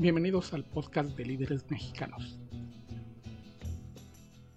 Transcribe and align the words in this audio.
Bienvenidos 0.00 0.52
al 0.54 0.62
podcast 0.62 1.16
de 1.16 1.24
líderes 1.24 1.68
mexicanos. 1.68 2.38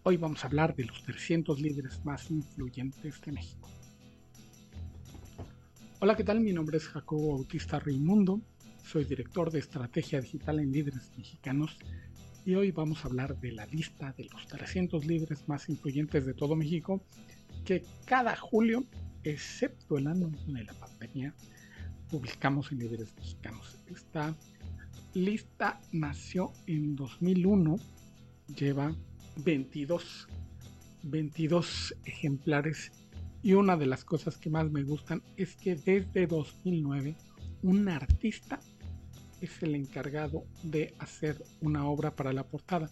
Hoy 0.03 0.15
vamos 0.15 0.43
a 0.43 0.47
hablar 0.47 0.75
de 0.75 0.85
los 0.85 1.01
300 1.01 1.59
líderes 1.59 2.05
más 2.05 2.29
influyentes 2.29 3.19
de 3.21 3.31
México. 3.31 3.67
Hola, 5.99 6.15
¿qué 6.15 6.23
tal? 6.23 6.41
Mi 6.41 6.53
nombre 6.53 6.77
es 6.77 6.87
Jacobo 6.87 7.37
Bautista 7.37 7.79
Raimundo, 7.79 8.39
soy 8.83 9.03
director 9.05 9.49
de 9.49 9.57
estrategia 9.57 10.21
digital 10.21 10.59
en 10.59 10.71
líderes 10.71 11.11
mexicanos 11.17 11.75
y 12.45 12.53
hoy 12.53 12.69
vamos 12.69 13.03
a 13.03 13.07
hablar 13.07 13.35
de 13.41 13.51
la 13.51 13.65
lista 13.65 14.13
de 14.15 14.25
los 14.25 14.45
300 14.45 15.07
líderes 15.07 15.49
más 15.49 15.69
influyentes 15.69 16.23
de 16.23 16.35
todo 16.35 16.55
México 16.55 17.01
que 17.65 17.83
cada 18.05 18.35
julio, 18.35 18.85
excepto 19.23 19.97
el 19.97 20.05
año 20.05 20.29
de 20.45 20.63
la 20.65 20.73
pandemia, 20.73 21.33
publicamos 22.11 22.71
en 22.71 22.77
líderes 22.77 23.15
mexicanos. 23.15 23.79
Esta 23.87 24.35
lista 25.13 25.79
nació 25.91 26.53
en 26.67 26.95
2001, 26.95 27.77
lleva 28.55 28.95
22, 29.37 30.27
22 31.03 31.95
ejemplares 32.05 32.91
y 33.43 33.53
una 33.53 33.75
de 33.75 33.87
las 33.87 34.05
cosas 34.05 34.37
que 34.37 34.49
más 34.49 34.69
me 34.71 34.83
gustan 34.83 35.21
es 35.35 35.55
que 35.55 35.75
desde 35.75 36.27
2009 36.27 37.15
un 37.63 37.89
artista 37.89 38.59
es 39.41 39.61
el 39.63 39.75
encargado 39.75 40.45
de 40.63 40.93
hacer 40.99 41.43
una 41.61 41.87
obra 41.87 42.15
para 42.15 42.31
la 42.31 42.43
portada. 42.43 42.89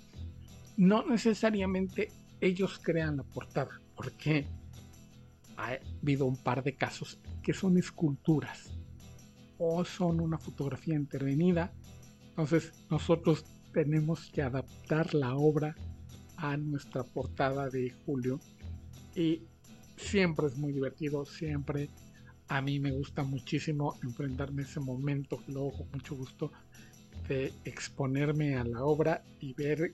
No 0.77 1.05
necesariamente 1.05 2.11
ellos 2.41 2.79
crean 2.81 3.17
la 3.17 3.23
portada, 3.23 3.79
porque 3.95 4.45
ha 5.57 5.77
habido 6.01 6.25
un 6.25 6.37
par 6.37 6.63
de 6.63 6.75
casos 6.75 7.19
que 7.43 7.53
son 7.53 7.77
esculturas 7.77 8.71
o 9.57 9.83
son 9.85 10.21
una 10.21 10.37
fotografía 10.37 10.95
intervenida 10.95 11.71
entonces 12.39 12.71
nosotros 12.89 13.43
tenemos 13.73 14.31
que 14.31 14.41
adaptar 14.41 15.13
la 15.13 15.35
obra 15.35 15.75
a 16.37 16.55
nuestra 16.55 17.03
portada 17.03 17.67
de 17.67 17.93
julio 18.05 18.39
y 19.13 19.41
siempre 19.97 20.47
es 20.47 20.55
muy 20.55 20.71
divertido, 20.71 21.25
siempre 21.25 21.89
a 22.47 22.61
mí 22.61 22.79
me 22.79 22.91
gusta 22.91 23.23
muchísimo 23.23 23.99
enfrentarme 24.03 24.61
a 24.61 24.65
ese 24.65 24.79
momento, 24.79 25.43
luego 25.49 25.73
con 25.73 25.91
mucho 25.91 26.15
gusto, 26.15 26.49
de 27.27 27.51
exponerme 27.65 28.55
a 28.55 28.63
la 28.63 28.85
obra 28.85 29.21
y 29.41 29.53
ver 29.53 29.93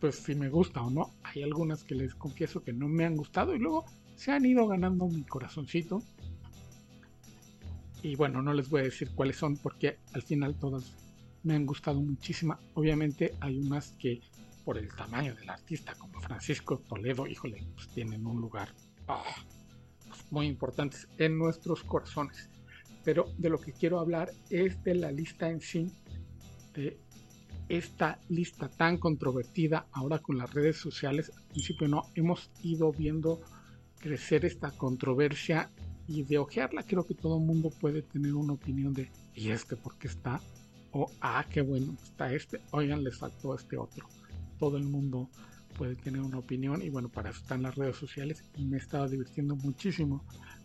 pues 0.00 0.14
si 0.16 0.34
me 0.34 0.48
gusta 0.48 0.80
o 0.80 0.88
no. 0.88 1.12
Hay 1.22 1.42
algunas 1.42 1.84
que 1.84 1.94
les 1.94 2.14
confieso 2.14 2.64
que 2.64 2.72
no 2.72 2.88
me 2.88 3.04
han 3.04 3.14
gustado 3.14 3.54
y 3.54 3.58
luego 3.58 3.84
se 4.16 4.32
han 4.32 4.46
ido 4.46 4.66
ganando 4.68 5.06
mi 5.06 5.22
corazoncito. 5.24 6.02
Y 8.02 8.16
bueno, 8.16 8.40
no 8.40 8.54
les 8.54 8.70
voy 8.70 8.80
a 8.80 8.84
decir 8.84 9.10
cuáles 9.14 9.36
son 9.36 9.58
porque 9.58 9.98
al 10.14 10.22
final 10.22 10.54
todas 10.54 11.01
me 11.42 11.54
han 11.54 11.66
gustado 11.66 12.00
muchísimo. 12.00 12.56
Obviamente 12.74 13.34
hay 13.40 13.58
unas 13.58 13.92
que 13.92 14.20
por 14.64 14.78
el 14.78 14.88
tamaño 14.94 15.34
del 15.34 15.50
artista, 15.50 15.94
como 15.94 16.20
Francisco 16.20 16.78
Toledo, 16.78 17.26
híjole, 17.26 17.66
pues 17.74 17.88
tienen 17.88 18.26
un 18.26 18.40
lugar 18.40 18.72
ah, 19.08 19.22
pues 20.08 20.30
muy 20.30 20.46
importante 20.46 20.98
en 21.18 21.36
nuestros 21.36 21.82
corazones. 21.82 22.48
Pero 23.04 23.26
de 23.38 23.50
lo 23.50 23.58
que 23.58 23.72
quiero 23.72 23.98
hablar 23.98 24.30
es 24.50 24.82
de 24.84 24.94
la 24.94 25.10
lista 25.10 25.50
en 25.50 25.60
sí, 25.60 25.90
de 26.74 26.98
esta 27.68 28.20
lista 28.28 28.68
tan 28.68 28.98
controvertida 28.98 29.86
ahora 29.92 30.18
con 30.18 30.38
las 30.38 30.52
redes 30.52 30.76
sociales. 30.76 31.32
Al 31.36 31.44
principio 31.48 31.88
no, 31.88 32.02
hemos 32.14 32.50
ido 32.62 32.92
viendo 32.92 33.40
crecer 33.98 34.44
esta 34.44 34.70
controversia 34.70 35.70
y 36.06 36.24
de 36.24 36.38
ojearla 36.38 36.82
creo 36.82 37.06
que 37.06 37.14
todo 37.14 37.38
el 37.38 37.44
mundo 37.44 37.70
puede 37.70 38.02
tener 38.02 38.34
una 38.34 38.52
opinión 38.52 38.92
de, 38.92 39.10
¿y 39.34 39.50
este 39.50 39.76
por 39.76 39.96
qué 39.98 40.08
está? 40.08 40.40
O 40.92 41.10
ah, 41.20 41.44
qué 41.50 41.62
bueno 41.62 41.96
está 42.02 42.32
este, 42.32 42.60
oigan, 42.70 43.02
les 43.02 43.16
faltó 43.16 43.54
este 43.54 43.76
otro. 43.76 44.06
Todo 44.58 44.76
el 44.76 44.84
mundo 44.84 45.28
puede 45.76 45.96
tener 45.96 46.20
una 46.20 46.38
opinión 46.38 46.82
y 46.82 46.90
bueno, 46.90 47.08
para 47.08 47.30
eso 47.30 47.40
están 47.40 47.62
las 47.62 47.74
redes 47.74 47.96
sociales 47.96 48.44
me 48.58 48.76
he 48.76 49.08
divirtiendo 49.08 49.56
muchísimo 49.56 50.22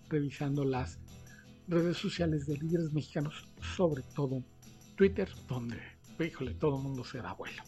revisando 0.10 0.64
las 0.64 1.00
redes 1.68 1.98
sociales 1.98 2.46
de 2.46 2.58
líderes 2.58 2.94
mexicanos, 2.94 3.48
sobre 3.76 4.04
todo 4.16 4.44
Twitter, 4.96 5.30
donde, 5.48 5.78
híjole, 6.20 6.54
todo 6.54 6.78
el 6.78 6.84
mundo 6.84 7.04
se 7.04 7.20
da 7.20 7.34
vuelo. 7.34 7.64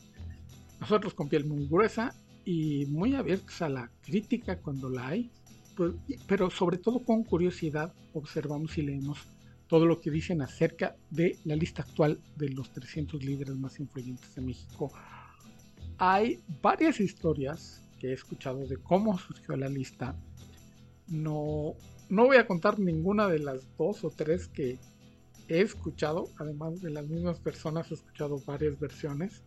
Nosotros 0.80 1.14
con 1.14 1.28
piel 1.28 1.46
muy 1.46 1.68
gruesa 1.68 2.14
y 2.46 2.86
muy 2.88 3.16
abiertos 3.16 3.62
a 3.62 3.70
la 3.70 3.92
crítica 4.02 4.60
cuando 4.60 4.90
la 4.90 5.08
hay, 5.08 5.32
pues, 5.76 5.94
pero 6.28 6.50
sobre 6.50 6.78
todo 6.78 7.04
con 7.04 7.24
curiosidad 7.24 7.94
observamos 8.14 8.78
y 8.78 8.84
leemos 8.84 9.20
todo 9.70 9.86
lo 9.86 10.02
que 10.02 10.10
dicen 10.10 10.42
acerca 10.42 10.98
de 11.12 11.38
la 11.46 11.56
lista 11.56 11.84
actual 11.84 12.20
de 12.36 12.50
los 12.50 12.74
300 12.74 13.24
líderes 13.24 13.56
más 13.56 13.80
influyentes 13.80 14.34
de 14.34 14.42
México. 14.42 14.92
Hay 16.00 16.40
varias 16.62 17.00
historias 17.00 17.82
que 18.00 18.08
he 18.10 18.14
escuchado 18.14 18.66
de 18.66 18.78
cómo 18.78 19.18
surgió 19.20 19.56
la 19.56 19.70
lista. 19.70 20.16
No, 21.08 21.76
no 22.10 22.26
voy 22.26 22.38
a 22.38 22.48
contar 22.48 22.80
ninguna 22.80 23.28
de 23.28 23.40
las 23.40 23.62
dos 23.78 24.04
o 24.04 24.10
tres 24.10 24.48
que 24.48 24.80
he 25.48 25.62
escuchado, 25.62 26.30
además 26.40 26.82
de 26.82 26.90
las 26.90 27.08
mismas 27.08 27.40
personas 27.40 27.92
he 27.92 27.94
escuchado 27.94 28.42
varias 28.46 28.80
versiones. 28.80 29.44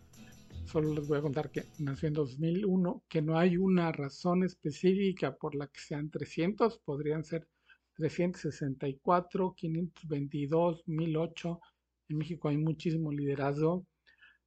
Solo 0.67 0.95
les 0.95 1.09
voy 1.09 1.19
a 1.19 1.23
contar 1.23 1.51
que 1.51 1.65
nació 1.79 2.07
en 2.07 2.15
2001, 2.15 3.03
que 3.09 3.23
no 3.23 3.39
hay 3.39 3.57
una 3.57 3.91
razón 3.91 4.45
específica 4.45 5.35
por 5.35 5.57
la 5.57 5.67
que 5.67 5.81
sean 5.81 6.11
300, 6.11 6.79
podrían 6.79 7.25
ser 7.25 7.49
364, 7.95 9.55
522, 9.57 10.83
1008. 10.87 11.61
En 12.09 12.19
México 12.19 12.49
hay 12.49 12.59
muchísimo 12.59 13.13
liderazgo. 13.13 13.87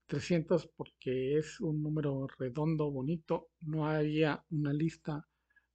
300 0.07 0.67
porque 0.75 1.37
es 1.37 1.59
un 1.59 1.81
número 1.81 2.27
redondo, 2.37 2.91
bonito. 2.91 3.49
No 3.61 3.87
había 3.87 4.43
una 4.51 4.71
lista, 4.71 5.27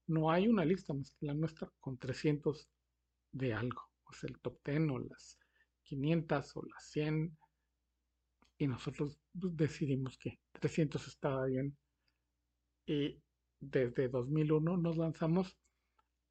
no 0.07 0.31
hay 0.31 0.49
una 0.49 0.65
lista 0.65 0.95
más 0.95 1.13
que 1.19 1.27
la 1.27 1.35
nuestra 1.35 1.71
con 1.81 1.99
300 1.99 2.69
de 3.33 3.55
algo. 3.55 3.83
O 4.05 4.13
sea, 4.13 4.29
el 4.29 4.41
top 4.41 4.59
10 4.65 4.91
o 4.91 4.99
las 4.99 5.39
500 5.85 6.57
o 6.57 6.63
las 6.65 6.91
100. 6.91 7.37
Y 8.59 8.67
nosotros 8.67 9.19
pues, 9.41 9.57
decidimos 9.57 10.19
que 10.19 10.39
300 10.53 11.07
estaba 11.09 11.47
bien. 11.47 11.77
Y 12.87 13.21
desde 13.59 14.09
2001 14.09 14.77
nos 14.77 14.97
lanzamos 14.97 15.57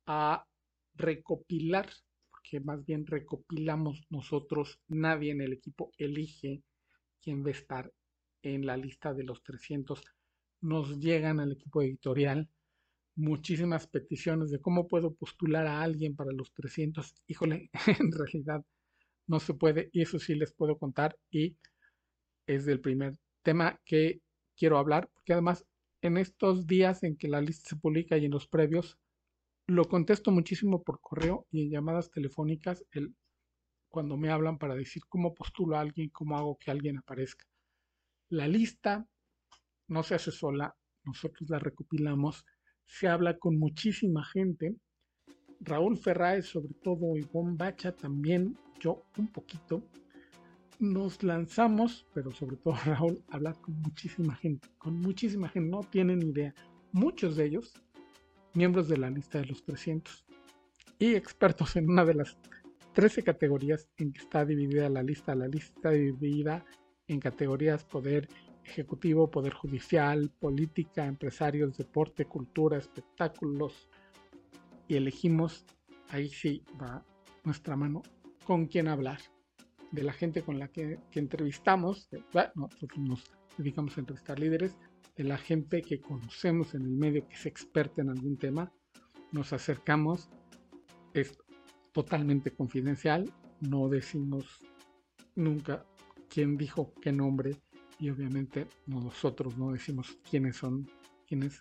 a 0.05 0.45
recopilar, 0.99 1.89
porque 2.29 2.59
más 2.59 2.85
bien 2.85 3.07
recopilamos 3.07 4.01
nosotros, 4.09 4.79
nadie 4.87 5.31
en 5.31 5.41
el 5.41 5.53
equipo 5.53 5.91
elige 5.97 6.61
quién 7.21 7.43
va 7.43 7.47
a 7.47 7.51
estar 7.51 7.93
en 8.43 8.65
la 8.65 8.77
lista 8.77 9.13
de 9.13 9.23
los 9.23 9.41
300. 9.41 10.03
Nos 10.61 10.99
llegan 10.99 11.39
al 11.39 11.53
equipo 11.53 11.81
editorial 11.81 12.49
muchísimas 13.15 13.87
peticiones 13.87 14.51
de 14.51 14.61
cómo 14.61 14.87
puedo 14.87 15.13
postular 15.13 15.67
a 15.67 15.81
alguien 15.81 16.15
para 16.15 16.31
los 16.31 16.53
300. 16.53 17.15
Híjole, 17.27 17.69
en 17.99 18.11
realidad 18.11 18.63
no 19.27 19.39
se 19.39 19.53
puede 19.53 19.89
y 19.91 20.01
eso 20.01 20.19
sí 20.19 20.35
les 20.35 20.53
puedo 20.53 20.77
contar 20.77 21.17
y 21.29 21.57
es 22.47 22.65
del 22.65 22.81
primer 22.81 23.17
tema 23.43 23.79
que 23.85 24.21
quiero 24.57 24.77
hablar, 24.77 25.09
porque 25.13 25.33
además 25.33 25.65
en 26.01 26.17
estos 26.17 26.65
días 26.65 27.03
en 27.03 27.17
que 27.17 27.27
la 27.27 27.41
lista 27.41 27.69
se 27.69 27.75
publica 27.75 28.17
y 28.17 28.25
en 28.25 28.31
los 28.31 28.47
previos, 28.47 28.97
lo 29.69 29.85
contesto 29.85 30.31
muchísimo 30.31 30.83
por 30.83 30.99
correo 30.99 31.47
y 31.51 31.63
en 31.63 31.71
llamadas 31.71 32.09
telefónicas 32.11 32.83
el, 32.91 33.15
cuando 33.89 34.17
me 34.17 34.29
hablan 34.29 34.57
para 34.57 34.75
decir 34.75 35.03
cómo 35.07 35.33
postulo 35.33 35.77
a 35.77 35.81
alguien, 35.81 36.09
cómo 36.09 36.37
hago 36.37 36.57
que 36.57 36.71
alguien 36.71 36.97
aparezca. 36.97 37.45
La 38.29 38.47
lista 38.47 39.07
no 39.87 40.03
se 40.03 40.15
hace 40.15 40.31
sola, 40.31 40.75
nosotros 41.03 41.49
la 41.49 41.59
recopilamos, 41.59 42.45
se 42.85 43.07
habla 43.07 43.37
con 43.37 43.57
muchísima 43.57 44.23
gente. 44.25 44.75
Raúl 45.61 45.97
Ferraez, 45.97 46.45
sobre 46.45 46.73
todo, 46.75 47.17
y 47.17 47.27
Bacha 47.33 47.95
también, 47.95 48.57
yo 48.79 49.03
un 49.17 49.27
poquito. 49.27 49.83
Nos 50.79 51.21
lanzamos, 51.23 52.05
pero 52.13 52.31
sobre 52.31 52.55
todo 52.57 52.73
Raúl, 52.85 53.23
a 53.29 53.35
hablar 53.35 53.59
con 53.59 53.75
muchísima 53.81 54.35
gente, 54.35 54.69
con 54.77 54.99
muchísima 54.99 55.49
gente, 55.49 55.69
no 55.69 55.81
tienen 55.81 56.21
idea. 56.21 56.53
Muchos 56.91 57.35
de 57.35 57.45
ellos 57.45 57.73
miembros 58.53 58.87
de 58.87 58.97
la 58.97 59.09
lista 59.09 59.39
de 59.39 59.45
los 59.45 59.63
300 59.63 60.25
y 60.99 61.15
expertos 61.15 61.75
en 61.75 61.89
una 61.89 62.05
de 62.05 62.15
las 62.15 62.37
13 62.93 63.23
categorías 63.23 63.87
en 63.97 64.11
que 64.11 64.21
está 64.21 64.45
dividida 64.45 64.89
la 64.89 65.03
lista. 65.03 65.35
La 65.35 65.47
lista 65.47 65.91
dividida 65.91 66.65
en 67.07 67.19
categorías 67.19 67.83
poder 67.85 68.27
ejecutivo, 68.63 69.29
poder 69.31 69.53
judicial, 69.53 70.31
política, 70.39 71.05
empresarios, 71.05 71.77
deporte, 71.77 72.25
cultura, 72.25 72.77
espectáculos. 72.77 73.89
Y 74.87 74.95
elegimos, 74.95 75.65
ahí 76.09 76.29
sí 76.29 76.63
va 76.81 77.05
nuestra 77.43 77.75
mano, 77.75 78.01
con 78.45 78.65
quién 78.67 78.87
hablar. 78.87 79.19
De 79.91 80.03
la 80.03 80.13
gente 80.13 80.43
con 80.43 80.59
la 80.59 80.67
que, 80.67 80.99
entrevistamos, 81.13 82.09
nosotros 82.55 82.99
nos 82.99 83.23
dedicamos 83.57 83.97
a 83.97 84.01
entrevistar 84.01 84.39
líderes, 84.39 84.77
la 85.23 85.37
gente 85.37 85.81
que 85.81 85.99
conocemos 85.99 86.73
en 86.75 86.83
el 86.83 86.95
medio, 86.95 87.27
que 87.27 87.35
es 87.35 87.45
experta 87.45 88.01
en 88.01 88.09
algún 88.09 88.37
tema, 88.37 88.71
nos 89.31 89.53
acercamos, 89.53 90.29
es 91.13 91.37
totalmente 91.91 92.51
confidencial, 92.51 93.31
no 93.61 93.89
decimos 93.89 94.59
nunca 95.35 95.85
quién 96.29 96.57
dijo 96.57 96.93
qué 97.01 97.11
nombre 97.11 97.57
y 97.99 98.09
obviamente 98.09 98.67
nosotros 98.85 99.57
no 99.57 99.71
decimos 99.71 100.17
quiénes 100.29 100.55
son, 100.55 100.89
quién 101.27 101.43
es 101.43 101.59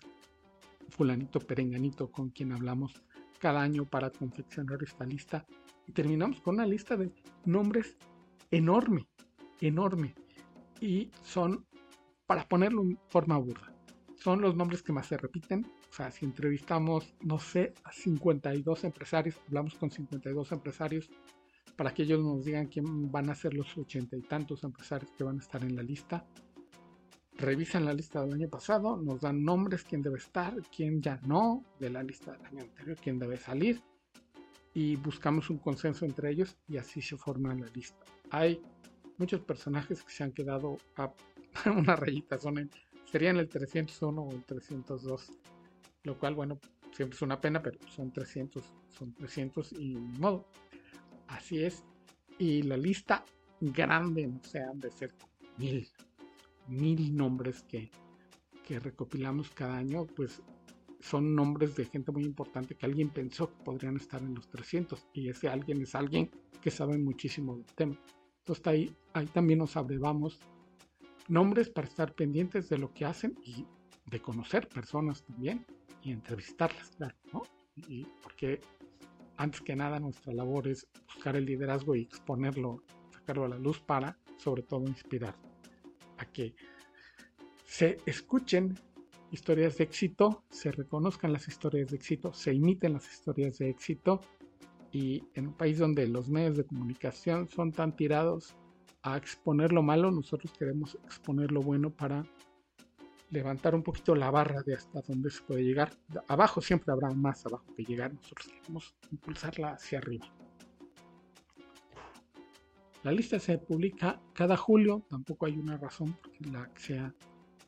fulanito 0.89 1.39
perenganito 1.39 2.11
con 2.11 2.29
quien 2.29 2.51
hablamos 2.51 2.93
cada 3.39 3.61
año 3.61 3.85
para 3.85 4.09
confeccionar 4.09 4.81
esta 4.83 5.05
lista. 5.05 5.45
Y 5.87 5.91
terminamos 5.91 6.41
con 6.41 6.55
una 6.55 6.65
lista 6.65 6.95
de 6.95 7.11
nombres 7.45 7.97
enorme, 8.51 9.07
enorme. 9.59 10.15
Y 10.79 11.11
son, 11.23 11.65
para 12.29 12.47
ponerlo 12.47 12.83
en 12.83 12.99
forma 13.07 13.39
burda, 13.39 13.73
son 14.13 14.39
los 14.39 14.55
nombres 14.55 14.83
que 14.83 14.93
más 14.93 15.07
se 15.07 15.17
repiten. 15.17 15.65
O 15.89 15.91
sea, 15.91 16.11
si 16.11 16.25
entrevistamos, 16.25 17.15
no 17.21 17.39
sé, 17.39 17.73
a 17.83 17.91
52 17.91 18.83
empresarios, 18.83 19.35
hablamos 19.47 19.73
con 19.73 19.89
52 19.89 20.51
empresarios, 20.51 21.09
para 21.75 21.91
que 21.91 22.03
ellos 22.03 22.23
nos 22.23 22.45
digan 22.45 22.67
quién 22.67 23.11
van 23.11 23.31
a 23.31 23.35
ser 23.35 23.55
los 23.55 23.75
ochenta 23.75 24.15
y 24.15 24.21
tantos 24.21 24.63
empresarios 24.63 25.09
que 25.17 25.23
van 25.23 25.37
a 25.37 25.39
estar 25.39 25.63
en 25.63 25.75
la 25.75 25.81
lista. 25.81 26.23
Revisan 27.33 27.83
la 27.83 27.95
lista 27.95 28.21
del 28.21 28.35
año 28.35 28.47
pasado, 28.47 28.95
nos 28.97 29.21
dan 29.21 29.43
nombres, 29.43 29.83
quién 29.83 30.03
debe 30.03 30.19
estar, 30.19 30.53
quién 30.75 31.01
ya 31.01 31.19
no, 31.25 31.65
de 31.79 31.89
la 31.89 32.03
lista 32.03 32.33
del 32.33 32.45
año 32.45 32.61
anterior, 32.61 32.95
quién 33.01 33.17
debe 33.17 33.37
salir, 33.37 33.81
y 34.75 34.97
buscamos 34.97 35.49
un 35.49 35.57
consenso 35.57 36.05
entre 36.05 36.29
ellos 36.29 36.55
y 36.67 36.77
así 36.77 37.01
se 37.01 37.17
forma 37.17 37.55
la 37.55 37.65
lista. 37.73 38.05
Hay 38.29 38.61
muchos 39.17 39.41
personajes 39.41 40.03
que 40.03 40.11
se 40.11 40.23
han 40.23 40.31
quedado 40.31 40.77
a 40.95 41.11
una 41.75 41.95
rayita, 41.95 42.37
son 42.37 42.59
en, 42.59 42.69
serían 43.05 43.37
el 43.37 43.49
301 43.49 44.21
o 44.21 44.31
el 44.31 44.43
302, 44.43 45.31
lo 46.03 46.17
cual, 46.17 46.35
bueno, 46.35 46.59
siempre 46.91 47.15
es 47.15 47.21
una 47.21 47.39
pena, 47.39 47.61
pero 47.61 47.79
son 47.87 48.11
300, 48.11 48.63
son 48.87 49.13
300 49.13 49.73
y 49.73 49.95
modo. 49.95 50.45
Así 51.27 51.63
es. 51.63 51.83
Y 52.37 52.63
la 52.63 52.77
lista 52.77 53.23
grande, 53.61 54.27
no 54.27 54.41
sé, 54.43 54.59
han 54.59 54.79
de 54.79 54.91
ser 54.91 55.13
mil, 55.57 55.87
mil 56.67 57.15
nombres 57.15 57.63
que, 57.63 57.91
que 58.65 58.79
recopilamos 58.79 59.49
cada 59.49 59.77
año, 59.77 60.05
pues 60.05 60.41
son 60.99 61.35
nombres 61.35 61.75
de 61.75 61.85
gente 61.85 62.11
muy 62.11 62.23
importante 62.23 62.75
que 62.75 62.85
alguien 62.85 63.09
pensó 63.09 63.49
que 63.49 63.63
podrían 63.63 63.95
estar 63.95 64.21
en 64.21 64.35
los 64.35 64.49
300 64.49 65.07
y 65.13 65.29
ese 65.29 65.47
alguien 65.47 65.81
es 65.81 65.95
alguien 65.95 66.29
que 66.61 66.71
sabe 66.71 66.97
muchísimo 66.97 67.55
del 67.55 67.65
tema. 67.65 67.97
Entonces 68.39 68.67
ahí, 68.67 68.95
ahí 69.13 69.25
también 69.27 69.59
nos 69.59 69.77
abrevamos 69.77 70.39
nombres 71.29 71.69
para 71.69 71.87
estar 71.87 72.13
pendientes 72.13 72.69
de 72.69 72.77
lo 72.77 72.93
que 72.93 73.05
hacen 73.05 73.37
y 73.45 73.65
de 74.07 74.19
conocer 74.19 74.67
personas 74.67 75.23
también 75.23 75.65
y 76.01 76.11
entrevistarlas, 76.11 76.89
claro, 76.97 77.15
¿no? 77.31 77.43
Y 77.87 78.05
porque 78.21 78.59
antes 79.37 79.61
que 79.61 79.75
nada 79.75 79.99
nuestra 79.99 80.33
labor 80.33 80.67
es 80.67 80.87
buscar 81.05 81.35
el 81.35 81.45
liderazgo 81.45 81.95
y 81.95 82.01
exponerlo, 82.01 82.83
sacarlo 83.11 83.45
a 83.45 83.49
la 83.49 83.57
luz 83.57 83.79
para, 83.79 84.17
sobre 84.37 84.63
todo, 84.63 84.85
inspirar 84.85 85.35
a 86.17 86.25
que 86.25 86.55
se 87.63 87.97
escuchen 88.05 88.75
historias 89.31 89.77
de 89.77 89.83
éxito, 89.83 90.43
se 90.49 90.71
reconozcan 90.71 91.31
las 91.31 91.47
historias 91.47 91.89
de 91.89 91.97
éxito, 91.97 92.33
se 92.33 92.53
imiten 92.53 92.93
las 92.93 93.09
historias 93.11 93.59
de 93.59 93.69
éxito 93.69 94.19
y 94.91 95.23
en 95.35 95.47
un 95.47 95.53
país 95.53 95.77
donde 95.77 96.07
los 96.07 96.29
medios 96.29 96.57
de 96.57 96.65
comunicación 96.65 97.47
son 97.47 97.71
tan 97.71 97.95
tirados 97.95 98.55
exponer 99.17 99.71
lo 99.71 99.81
malo, 99.81 100.11
nosotros 100.11 100.51
queremos 100.57 100.95
exponer 101.05 101.51
lo 101.51 101.61
bueno 101.61 101.89
para 101.89 102.23
levantar 103.29 103.75
un 103.75 103.83
poquito 103.83 104.15
la 104.15 104.31
barra 104.31 104.61
de 104.63 104.75
hasta 104.75 105.01
donde 105.01 105.29
se 105.29 105.41
puede 105.43 105.63
llegar. 105.63 105.91
Abajo 106.27 106.61
siempre 106.61 106.91
habrá 106.91 107.11
más 107.11 107.45
abajo 107.45 107.65
que 107.75 107.83
llegar, 107.83 108.13
nosotros 108.13 108.47
queremos 108.47 108.95
impulsarla 109.11 109.73
hacia 109.73 109.99
arriba. 109.99 110.27
La 113.03 113.11
lista 113.11 113.39
se 113.39 113.57
publica 113.57 114.19
cada 114.33 114.57
julio, 114.57 115.05
tampoco 115.09 115.45
hay 115.45 115.57
una 115.57 115.77
razón 115.77 116.17
porque 116.21 116.49
la 116.51 116.69
sea 116.75 117.13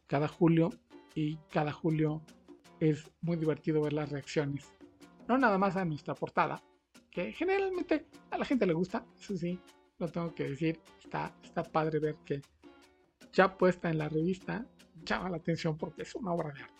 cada 0.08 0.28
julio 0.28 0.72
y 1.16 1.38
cada 1.50 1.72
julio 1.72 2.22
es 2.82 3.10
muy 3.22 3.38
divertido 3.38 3.82
ver 3.82 3.94
las 3.94 4.10
reacciones. 4.12 4.74
No 5.28 5.38
nada 5.38 5.58
más 5.58 5.78
a 5.78 5.86
nuestra 5.86 6.16
portada, 6.16 6.62
que 7.10 7.32
generalmente 7.32 8.08
a 8.30 8.38
la 8.38 8.44
gente 8.44 8.66
le 8.66 8.74
gusta, 8.74 9.06
eso 9.18 9.38
sí, 9.38 9.58
lo 10.06 10.12
tengo 10.12 10.34
que 10.34 10.50
decir, 10.50 10.80
está, 11.04 11.34
está 11.44 11.64
padre 11.64 12.00
ver 12.00 12.16
que 12.26 12.42
ya 13.32 13.58
puesta 13.58 13.90
en 13.90 13.98
la 13.98 14.10
revista 14.10 14.66
llama 15.04 15.30
la 15.30 15.38
atención 15.38 15.78
porque 15.78 16.04
es 16.04 16.16
una 16.16 16.34
obra 16.34 16.52
de 16.54 16.64
arte. 16.64 16.76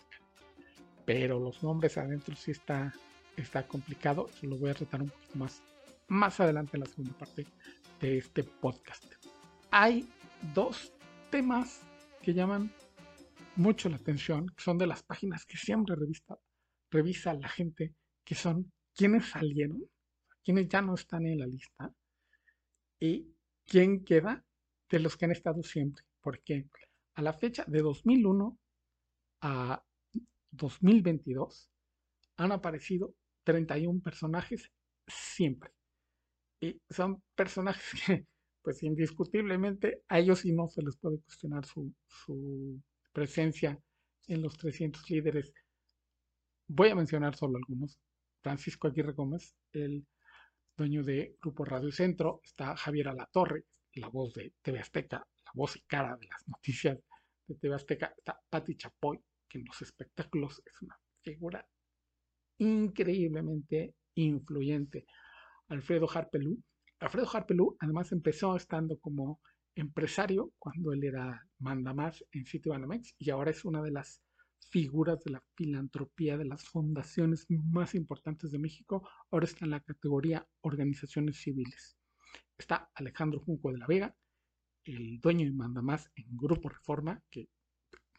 Pero 1.04 1.38
los 1.38 1.62
nombres 1.62 1.96
adentro 1.98 2.34
sí 2.36 2.50
está, 2.50 2.92
está 3.36 3.66
complicado, 3.66 4.28
eso 4.28 4.46
lo 4.46 4.58
voy 4.58 4.70
a 4.70 4.74
tratar 4.74 5.02
un 5.02 5.08
poquito 5.08 5.38
más, 5.38 5.62
más 6.08 6.40
adelante 6.40 6.76
en 6.76 6.80
la 6.80 6.86
segunda 6.86 7.16
parte 7.18 7.46
de 8.00 8.18
este 8.18 8.44
podcast. 8.44 9.04
Hay 9.70 10.08
dos 10.54 10.92
temas 11.30 11.80
que 12.22 12.34
llaman 12.34 12.72
mucho 13.56 13.88
la 13.88 13.96
atención, 13.96 14.46
que 14.48 14.62
son 14.62 14.78
de 14.78 14.86
las 14.86 15.02
páginas 15.02 15.44
que 15.44 15.56
siempre 15.56 15.96
revista, 15.96 16.38
revisa 16.90 17.34
la 17.34 17.48
gente, 17.48 17.94
que 18.24 18.34
son 18.34 18.72
quienes 18.94 19.26
salieron, 19.30 19.82
quienes 20.44 20.68
ya 20.68 20.82
no 20.82 20.94
están 20.94 21.26
en 21.26 21.38
la 21.38 21.46
lista 21.46 21.92
y 23.02 23.34
quién 23.66 24.04
queda 24.04 24.44
de 24.88 25.00
los 25.00 25.16
que 25.16 25.24
han 25.24 25.32
estado 25.32 25.64
siempre. 25.64 26.04
Porque 26.20 26.68
a 27.14 27.22
la 27.22 27.32
fecha 27.32 27.64
de 27.66 27.82
2001 27.82 28.56
a 29.40 29.84
2022 30.52 31.68
han 32.36 32.52
aparecido 32.52 33.12
31 33.42 34.00
personajes 34.00 34.70
siempre. 35.08 35.72
Y 36.60 36.80
son 36.90 37.20
personajes 37.34 37.82
que, 38.06 38.26
pues 38.62 38.84
indiscutiblemente, 38.84 40.04
a 40.06 40.20
ellos 40.20 40.38
sí 40.38 40.52
no 40.52 40.68
se 40.68 40.82
les 40.82 40.96
puede 40.96 41.18
cuestionar 41.22 41.66
su, 41.66 41.92
su 42.06 42.80
presencia 43.12 43.80
en 44.28 44.42
los 44.42 44.56
300 44.56 45.10
líderes. 45.10 45.52
Voy 46.68 46.90
a 46.90 46.94
mencionar 46.94 47.34
solo 47.34 47.58
algunos. 47.58 47.98
Francisco 48.42 48.86
Aguirre 48.86 49.12
Gómez, 49.12 49.56
el 49.72 50.06
dueño 50.76 51.02
de 51.02 51.36
Grupo 51.40 51.64
Radio 51.64 51.92
Centro, 51.92 52.40
está 52.44 52.76
Javier 52.76 53.08
Alatorre, 53.08 53.64
la 53.94 54.08
voz 54.08 54.34
de 54.34 54.54
TV 54.62 54.80
Azteca, 54.80 55.18
la 55.44 55.52
voz 55.54 55.76
y 55.76 55.80
cara 55.82 56.16
de 56.16 56.26
las 56.26 56.48
noticias 56.48 56.98
de 57.46 57.54
TV 57.56 57.74
Azteca, 57.74 58.14
está 58.16 58.40
Patti 58.48 58.76
Chapoy, 58.76 59.20
que 59.48 59.58
en 59.58 59.64
los 59.66 59.82
espectáculos 59.82 60.62
es 60.64 60.82
una 60.82 60.98
figura 61.20 61.66
increíblemente 62.58 63.94
influyente. 64.14 65.06
Alfredo 65.68 66.08
Harpelú. 66.12 66.62
Alfredo 67.00 67.28
Harpelú 67.32 67.76
además 67.80 68.12
empezó 68.12 68.56
estando 68.56 68.98
como 68.98 69.40
empresario 69.74 70.52
cuando 70.58 70.92
él 70.92 71.04
era 71.04 71.46
mandamás 71.58 72.24
en 72.32 72.46
Citibanamex 72.46 73.14
y 73.18 73.30
ahora 73.30 73.50
es 73.50 73.64
una 73.64 73.82
de 73.82 73.90
las 73.90 74.22
figuras 74.70 75.22
de 75.24 75.32
la 75.32 75.42
filantropía 75.54 76.36
de 76.36 76.44
las 76.44 76.64
fundaciones 76.64 77.46
más 77.48 77.94
importantes 77.94 78.50
de 78.50 78.58
México. 78.58 79.08
Ahora 79.30 79.46
está 79.46 79.64
en 79.64 79.72
la 79.72 79.80
categoría 79.80 80.46
organizaciones 80.62 81.36
civiles. 81.40 81.96
Está 82.56 82.90
Alejandro 82.94 83.40
Junco 83.40 83.72
de 83.72 83.78
la 83.78 83.86
Vega, 83.86 84.16
el 84.84 85.20
dueño 85.20 85.46
y 85.46 85.52
mandamás 85.52 86.10
en 86.14 86.36
Grupo 86.36 86.68
Reforma, 86.68 87.22
que 87.30 87.48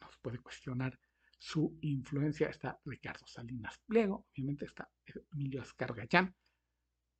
nos 0.01 0.17
puede 0.19 0.39
cuestionar 0.39 0.99
su 1.39 1.77
influencia. 1.81 2.47
Está 2.47 2.79
Ricardo 2.85 3.25
Salinas 3.27 3.79
Pliego, 3.85 4.27
obviamente 4.31 4.65
está 4.65 4.89
Emilio 5.33 5.61
Ascargallán. 5.61 6.35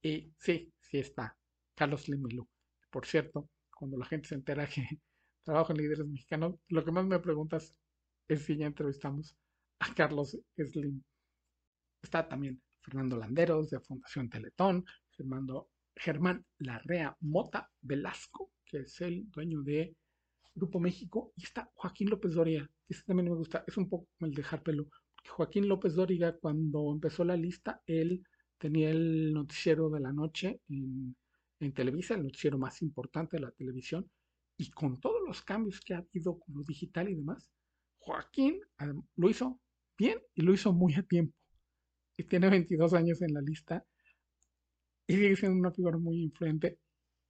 Y 0.01 0.33
sí, 0.37 0.73
sí 0.79 0.97
está 0.99 1.37
Carlos 1.75 2.07
Lemelu. 2.09 2.47
Por 2.89 3.05
cierto, 3.05 3.49
cuando 3.73 3.97
la 3.97 4.05
gente 4.05 4.27
se 4.27 4.35
entera 4.35 4.67
que 4.67 4.83
trabajo 5.43 5.71
en 5.71 5.79
líderes 5.79 6.05
mexicanos, 6.05 6.55
lo 6.67 6.83
que 6.83 6.91
más 6.91 7.05
me 7.05 7.19
preguntas 7.19 7.73
si 8.37 8.57
ya 8.57 8.65
entrevistamos 8.67 9.35
a 9.79 9.93
Carlos 9.93 10.37
Slim. 10.57 11.01
Está 12.01 12.27
también 12.27 12.61
Fernando 12.81 13.17
Landeros 13.17 13.69
de 13.69 13.79
Fundación 13.79 14.29
Teletón, 14.29 14.85
Germán 15.95 16.45
Larrea 16.59 17.15
Mota 17.21 17.71
Velasco, 17.81 18.51
que 18.65 18.79
es 18.79 18.99
el 19.01 19.29
dueño 19.29 19.61
de 19.61 19.95
Grupo 20.55 20.79
México, 20.79 21.33
y 21.35 21.43
está 21.43 21.71
Joaquín 21.73 22.09
López 22.09 22.33
Doria, 22.33 22.69
que 22.85 22.93
ese 22.93 23.03
también 23.03 23.29
me 23.29 23.35
gusta, 23.35 23.63
es 23.65 23.77
un 23.77 23.89
poco 23.89 24.07
como 24.17 24.29
el 24.29 24.35
de 24.35 24.43
Harpelo. 24.49 24.87
Joaquín 25.29 25.67
López 25.67 25.95
Dóriga, 25.95 26.37
cuando 26.37 26.91
empezó 26.91 27.23
la 27.23 27.37
lista, 27.37 27.81
él 27.87 28.23
tenía 28.57 28.91
el 28.91 29.33
noticiero 29.33 29.89
de 29.89 29.99
la 29.99 30.11
noche 30.11 30.61
en 30.67 31.73
Televisa, 31.73 32.15
el 32.15 32.23
noticiero 32.23 32.57
más 32.57 32.81
importante 32.81 33.37
de 33.37 33.43
la 33.43 33.51
televisión, 33.51 34.09
y 34.57 34.69
con 34.69 34.99
todos 34.99 35.21
los 35.25 35.41
cambios 35.41 35.79
que 35.79 35.93
ha 35.93 35.99
habido 35.99 36.37
con 36.37 36.55
lo 36.55 36.63
digital 36.63 37.09
y 37.09 37.15
demás, 37.15 37.49
Joaquín 38.05 38.59
lo 39.15 39.29
hizo 39.29 39.59
bien 39.97 40.19
y 40.35 40.41
lo 40.41 40.53
hizo 40.53 40.73
muy 40.73 40.93
a 40.95 41.03
tiempo. 41.03 41.35
Y 42.17 42.23
tiene 42.23 42.49
22 42.49 42.93
años 42.93 43.21
en 43.21 43.33
la 43.33 43.41
lista 43.41 43.85
y 45.07 45.15
sigue 45.15 45.35
siendo 45.35 45.57
una 45.57 45.71
figura 45.71 45.97
muy 45.97 46.21
influente. 46.21 46.79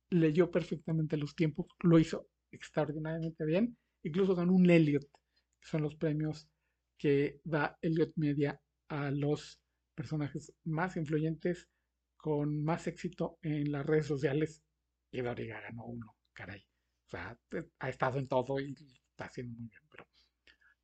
Leyó 0.09 0.49
perfectamente 0.51 1.17
los 1.17 1.35
tiempos, 1.35 1.67
lo 1.81 1.99
hizo 1.99 2.27
extraordinariamente 2.51 3.45
bien. 3.45 3.77
Incluso 4.03 4.35
ganó 4.35 4.53
un 4.53 4.69
Elliot, 4.69 5.03
que 5.03 5.67
son 5.67 5.83
los 5.83 5.95
premios 5.95 6.49
que 6.97 7.39
da 7.43 7.77
Elliot 7.81 8.13
Media 8.15 8.59
a 8.89 9.11
los 9.11 9.59
personajes 9.95 10.53
más 10.63 10.97
influyentes 10.97 11.69
con 12.17 12.63
más 12.63 12.87
éxito 12.87 13.37
en 13.41 13.71
las 13.71 13.85
redes 13.85 14.07
sociales 14.07 14.63
y 15.11 15.21
Doriga 15.21 15.61
ganó 15.61 15.85
uno, 15.85 16.15
caray. 16.33 16.61
O 17.05 17.09
sea, 17.09 17.37
ha 17.79 17.89
estado 17.89 18.17
en 18.17 18.27
todo 18.27 18.59
y 18.59 18.75
está 19.11 19.25
haciendo 19.25 19.53
muy 19.55 19.67
bien, 19.67 19.83
pero 19.91 20.07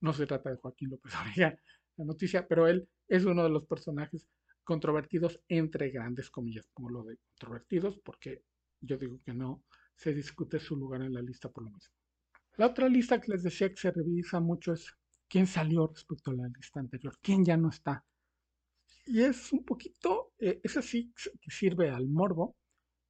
no 0.02 0.14
se 0.14 0.26
trata 0.26 0.50
de 0.50 0.58
Joaquín 0.58 0.90
López 0.90 1.14
Orella, 1.22 1.60
la 1.98 2.06
noticia, 2.06 2.48
pero 2.48 2.68
él 2.68 2.88
es 3.08 3.26
uno 3.26 3.44
de 3.44 3.50
los 3.50 3.66
personajes 3.66 4.28
controvertidos 4.64 5.42
entre 5.48 5.90
grandes 5.90 6.30
comillas, 6.30 6.70
como 6.74 6.90
lo 6.90 7.04
de 7.04 7.18
controvertidos, 7.18 8.00
porque 8.00 8.44
yo 8.82 8.98
digo 8.98 9.20
que 9.26 9.34
no 9.34 9.64
se 9.96 10.14
discute 10.14 10.60
su 10.60 10.76
lugar 10.76 11.02
en 11.02 11.14
la 11.14 11.22
lista 11.22 11.50
por 11.50 11.64
lo 11.64 11.72
mismo. 11.72 11.94
La 12.58 12.68
otra 12.68 12.88
lista 12.88 13.20
que 13.20 13.32
les 13.32 13.44
decía 13.44 13.70
que 13.70 13.78
se 13.78 13.92
revisa 13.92 14.40
mucho 14.40 14.74
es 14.74 14.94
quién 15.28 15.48
salió 15.48 15.88
respecto 15.88 16.32
a 16.32 16.36
la 16.36 16.48
lista 16.48 16.80
anterior, 16.80 17.18
quién 17.22 17.44
ya 17.44 17.58
no 17.58 17.70
está. 17.70 18.06
Y 19.06 19.22
es 19.24 19.52
un 19.52 19.64
poquito, 19.66 20.34
eh, 20.40 20.60
es 20.64 20.78
así 20.78 21.14
sirve 21.48 21.90
al 21.90 22.08
morbo, 22.08 22.56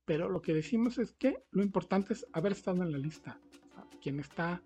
pero 0.05 0.29
lo 0.29 0.41
que 0.41 0.53
decimos 0.53 0.97
es 0.97 1.13
que 1.13 1.43
lo 1.51 1.61
importante 1.61 2.13
es 2.13 2.25
haber 2.31 2.53
estado 2.53 2.83
en 2.83 2.91
la 2.91 2.97
lista. 2.97 3.39
Quien 4.01 4.19
está, 4.19 4.63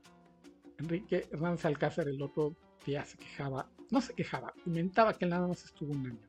Enrique 0.79 1.27
Hernández 1.31 1.65
Alcázar 1.65 2.07
el 2.07 2.21
otro 2.21 2.55
día 2.85 3.05
se 3.05 3.17
quejaba, 3.17 3.69
no 3.91 4.01
se 4.01 4.13
quejaba, 4.13 4.53
inventaba 4.65 5.13
que 5.13 5.25
nada 5.25 5.47
más 5.47 5.63
estuvo 5.65 5.91
un 5.91 6.05
año, 6.07 6.27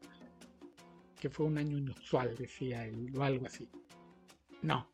que 1.18 1.30
fue 1.30 1.46
un 1.46 1.58
año 1.58 1.78
inusual, 1.78 2.34
decía 2.36 2.86
él, 2.86 3.12
o 3.16 3.22
algo 3.22 3.46
así. 3.46 3.68
No, 4.62 4.88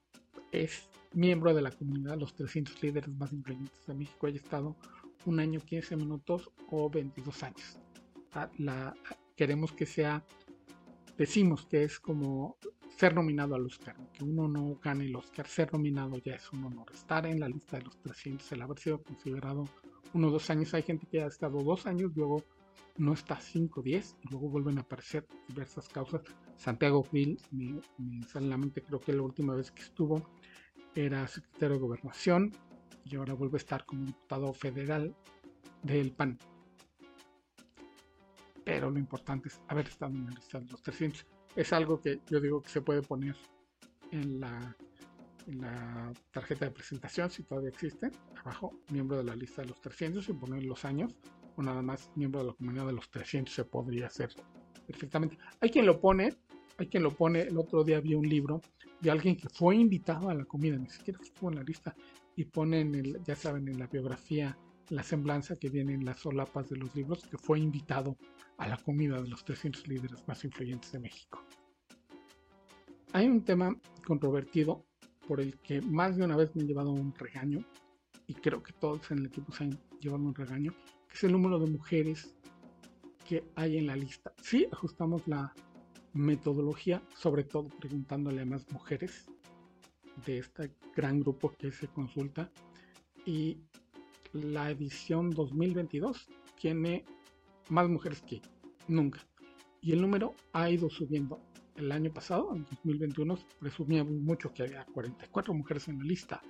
es 0.52 0.88
miembro 1.12 1.54
de 1.54 1.62
la 1.62 1.71
comunidad, 1.71 2.19
los 2.19 2.35
300 2.35 2.83
líderes 2.83 3.09
más 3.11 3.33
influyentes 3.33 3.87
de 3.87 3.95
México, 3.95 4.26
haya 4.26 4.37
estado 4.37 4.76
un 5.26 5.40
año, 5.40 5.61
15 5.61 5.97
minutos 5.97 6.50
o 6.71 6.88
22 6.88 7.42
años. 7.42 7.78
Ah, 8.33 8.95
queremos 9.37 9.73
que 9.73 9.87
sea, 9.87 10.25
decimos 11.19 11.66
que 11.66 11.83
es 11.85 11.99
como 11.99 12.57
ser 13.00 13.14
nominado 13.14 13.54
al 13.54 13.64
Oscar, 13.64 13.97
que 14.12 14.25
uno 14.25 14.47
no 14.47 14.78
gane 14.85 15.07
el 15.07 15.16
Oscar, 15.16 15.47
ser 15.47 15.73
nominado 15.73 16.19
ya 16.19 16.35
es 16.35 16.52
un 16.52 16.64
honor. 16.64 16.92
Estar 16.92 17.25
en 17.25 17.40
la 17.40 17.49
lista 17.49 17.78
de 17.78 17.85
los 17.85 17.99
300, 18.02 18.52
el 18.52 18.61
haber 18.61 18.78
sido 18.78 19.02
considerado 19.02 19.64
uno 20.12 20.28
o 20.28 20.30
dos 20.30 20.50
años, 20.50 20.75
hay 20.75 20.83
gente 20.83 21.07
que 21.07 21.23
ha 21.23 21.26
estado 21.26 21.62
dos 21.62 21.87
años, 21.87 22.12
luego 22.14 22.45
no 22.99 23.14
está 23.14 23.40
5 23.40 23.80
10 23.80 24.16
y 24.23 24.28
luego 24.28 24.50
vuelven 24.50 24.76
a 24.76 24.83
aparecer 24.83 25.26
diversas 25.49 25.88
causas. 25.88 26.21
Santiago 26.57 27.02
Gil, 27.04 27.40
me, 27.52 27.80
me 27.97 28.23
sale 28.25 28.49
la 28.49 28.59
mente, 28.59 28.83
creo 28.83 29.00
que 29.00 29.14
la 29.14 29.23
última 29.23 29.54
vez 29.54 29.71
que 29.71 29.80
estuvo 29.80 30.28
era 30.95 31.26
secretario 31.26 31.76
de 31.76 31.80
gobernación 31.80 32.52
y 33.07 33.16
ahora 33.16 33.33
vuelve 33.33 33.57
a 33.57 33.62
estar 33.64 33.87
como 33.87 34.04
diputado 34.04 34.52
federal 34.52 35.16
del 35.83 36.12
PAN 36.12 36.38
pero 38.62 38.90
lo 38.90 38.99
importante 38.99 39.49
es 39.49 39.61
haber 39.69 39.88
estado 39.88 40.14
en 40.14 40.26
la 40.26 40.33
lista 40.33 40.61
de 40.61 40.71
los 40.71 40.83
300. 40.83 41.26
Es 41.57 41.73
algo 41.73 42.00
que 42.00 42.21
yo 42.30 42.40
digo 42.40 42.62
que 42.62 42.71
se 42.71 42.80
puede 42.80 43.02
poner 43.02 43.37
en 44.12 44.40
la, 44.40 44.76
la 45.47 46.12
tarjeta 46.30 46.66
de 46.66 46.71
presentación, 46.71 47.30
si 47.30 47.42
todavía 47.42 47.71
existe, 47.71 48.11
abajo, 48.37 48.80
miembro 48.90 49.16
de 49.19 49.25
la 49.25 49.37
lista 49.37 49.62
de 49.62 49.69
los 49.69 49.80
300 49.80 50.28
y 50.28 50.33
poner 50.33 50.64
los 50.64 50.85
años, 50.85 51.14
o 51.57 51.62
nada 51.62 51.83
más 51.83 52.11
miembro 52.14 52.40
de 52.40 52.49
la 52.49 52.52
comunidad 52.54 52.87
de 52.87 52.92
los 52.92 53.11
300 53.11 53.54
se 53.54 53.64
podría 53.64 54.07
hacer 54.07 54.30
perfectamente. 54.87 55.38
Hay 55.61 55.71
quien 55.71 55.87
lo 55.87 56.00
pone, 56.00 56.37
hay 56.78 56.88
quien 56.88 57.02
lo 57.02 57.11
pone, 57.11 57.42
el 57.42 57.59
otro 57.59 57.85
día 57.85 58.00
vi 58.00 58.14
un 58.14 58.28
libro 58.28 58.61
de 59.00 59.11
alguien 59.11 59.37
que 59.37 59.49
fue 59.49 59.76
invitado 59.76 60.28
a 60.28 60.35
la 60.35 60.45
comida, 60.45 60.76
ni 60.76 60.88
siquiera 60.88 61.19
estuvo 61.23 61.50
en 61.50 61.57
la 61.57 61.62
lista, 61.62 61.95
y 62.37 62.45
pone 62.45 62.80
en 62.80 62.95
el, 62.95 63.23
ya 63.25 63.37
saben, 63.37 63.69
en 63.69 63.78
la 63.78 63.87
biografía 63.87 64.57
la 64.90 65.02
semblanza 65.02 65.56
que 65.56 65.70
viene 65.70 65.94
en 65.94 66.04
las 66.04 66.18
solapas 66.18 66.68
de 66.68 66.76
los 66.76 66.94
libros, 66.94 67.25
que 67.25 67.38
fue 67.38 67.61
invitado 67.61 68.16
a 68.59 68.68
la 68.68 68.76
comida 68.76 69.20
de 69.23 69.28
los 69.28 69.44
300 69.44 69.88
líderes 69.88 70.26
más 70.28 70.44
influyentes 70.44 70.92
de 70.92 70.99
México. 70.99 71.44
Hay 73.12 73.26
un 73.26 73.44
tema 73.44 73.75
controvertido 74.04 74.85
por 75.26 75.40
el 75.40 75.59
que 75.61 75.80
más 75.80 76.16
de 76.16 76.25
una 76.25 76.37
vez 76.37 76.54
me 76.54 76.62
he 76.62 76.66
llevado 76.66 76.90
un 76.90 77.14
regaño, 77.14 77.64
y 78.26 78.35
creo 78.35 78.62
que 78.62 78.73
todos 78.73 79.11
en 79.11 79.18
el 79.18 79.26
equipo 79.26 79.52
se 79.52 79.64
han 79.64 79.78
llevado 80.00 80.25
un 80.25 80.35
regaño, 80.35 80.73
que 81.09 81.14
es 81.14 81.25
el 81.25 81.32
número 81.32 81.59
de 81.59 81.70
mujeres 81.70 82.37
que 83.28 83.44
hay 83.54 83.78
en 83.78 83.87
la 83.87 83.97
lista. 83.97 84.32
Sí, 84.42 84.66
ajustamos 84.73 85.26
la 85.28 85.54
metodología, 86.12 87.00
sobre 87.16 87.44
todo 87.44 87.68
preguntándole 87.68 88.42
a 88.42 88.47
más 88.47 88.70
mujeres 88.73 89.26
de 90.26 90.38
este 90.38 90.75
gran 90.97 91.20
grupo 91.20 91.52
que 91.56 91.70
se 91.70 91.87
consulta, 91.87 92.50
y 93.25 93.59
la 94.32 94.70
edición 94.70 95.30
2022 95.30 96.28
tiene 96.58 97.04
más 97.68 97.88
mujeres 97.88 98.22
que 98.22 98.40
nunca. 98.88 99.20
Y 99.80 99.92
el 99.92 100.00
número 100.00 100.34
ha 100.52 100.70
ido 100.70 100.90
subiendo. 100.90 101.40
El 101.76 101.92
año 101.92 102.12
pasado, 102.12 102.54
en 102.54 102.64
2021, 102.64 103.38
presumíamos 103.58 104.12
mucho 104.12 104.52
que 104.52 104.64
había 104.64 104.84
44 104.84 105.54
mujeres 105.54 105.88
en 105.88 105.99
la 105.99 106.04
lista. 106.04 106.42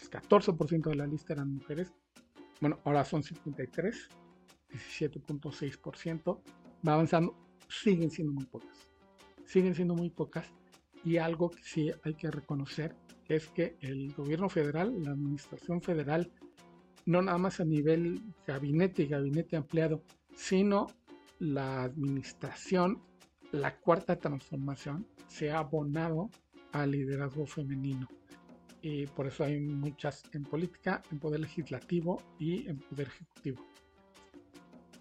El 0.00 0.10
14% 0.10 0.90
de 0.90 0.94
la 0.94 1.06
lista 1.06 1.32
eran 1.32 1.54
mujeres. 1.54 1.92
Bueno, 2.60 2.78
ahora 2.84 3.04
son 3.04 3.22
53, 3.22 4.08
17.6%. 4.70 6.40
Va 6.86 6.94
avanzando. 6.94 7.34
Siguen 7.68 8.10
siendo 8.10 8.32
muy 8.32 8.44
pocas. 8.44 8.90
Siguen 9.44 9.74
siendo 9.74 9.94
muy 9.94 10.10
pocas. 10.10 10.46
Y 11.04 11.16
algo 11.16 11.50
que 11.50 11.62
sí 11.64 11.90
hay 12.04 12.14
que 12.14 12.30
reconocer 12.30 12.94
es 13.28 13.48
que 13.48 13.76
el 13.80 14.12
gobierno 14.14 14.48
federal, 14.48 14.94
la 15.02 15.10
administración 15.10 15.82
federal, 15.82 16.30
no 17.06 17.22
nada 17.22 17.38
más 17.38 17.60
a 17.60 17.64
nivel 17.64 18.20
gabinete 18.46 19.02
y 19.02 19.06
gabinete 19.06 19.56
ampliado, 19.56 20.02
sino 20.34 20.86
la 21.38 21.82
administración, 21.82 23.02
la 23.50 23.76
cuarta 23.78 24.16
transformación, 24.16 25.06
se 25.28 25.50
ha 25.50 25.58
abonado 25.58 26.30
al 26.72 26.92
liderazgo 26.92 27.46
femenino. 27.46 28.08
Y 28.80 29.06
por 29.06 29.26
eso 29.26 29.44
hay 29.44 29.60
muchas 29.60 30.22
en 30.32 30.42
política, 30.44 31.02
en 31.10 31.18
poder 31.18 31.40
legislativo 31.40 32.22
y 32.38 32.66
en 32.68 32.78
poder 32.78 33.08
ejecutivo. 33.08 33.64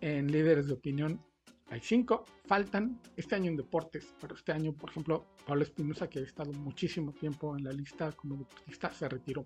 En 0.02 0.32
líderes 0.32 0.68
de 0.68 0.74
opinión 0.74 1.22
hay 1.70 1.80
cinco, 1.80 2.26
faltan 2.46 3.00
este 3.16 3.36
año 3.36 3.50
en 3.50 3.56
deportes, 3.56 4.14
pero 4.20 4.36
este 4.36 4.52
año, 4.52 4.74
por 4.74 4.90
ejemplo, 4.90 5.26
Pablo 5.46 5.64
Espinosa, 5.64 6.10
que 6.10 6.20
ha 6.20 6.24
estado 6.24 6.52
muchísimo 6.52 7.14
tiempo 7.14 7.56
en 7.56 7.64
la 7.64 7.72
lista 7.72 8.12
como 8.12 8.36
deportista, 8.36 8.92
se 8.94 9.08
retiró. 9.08 9.46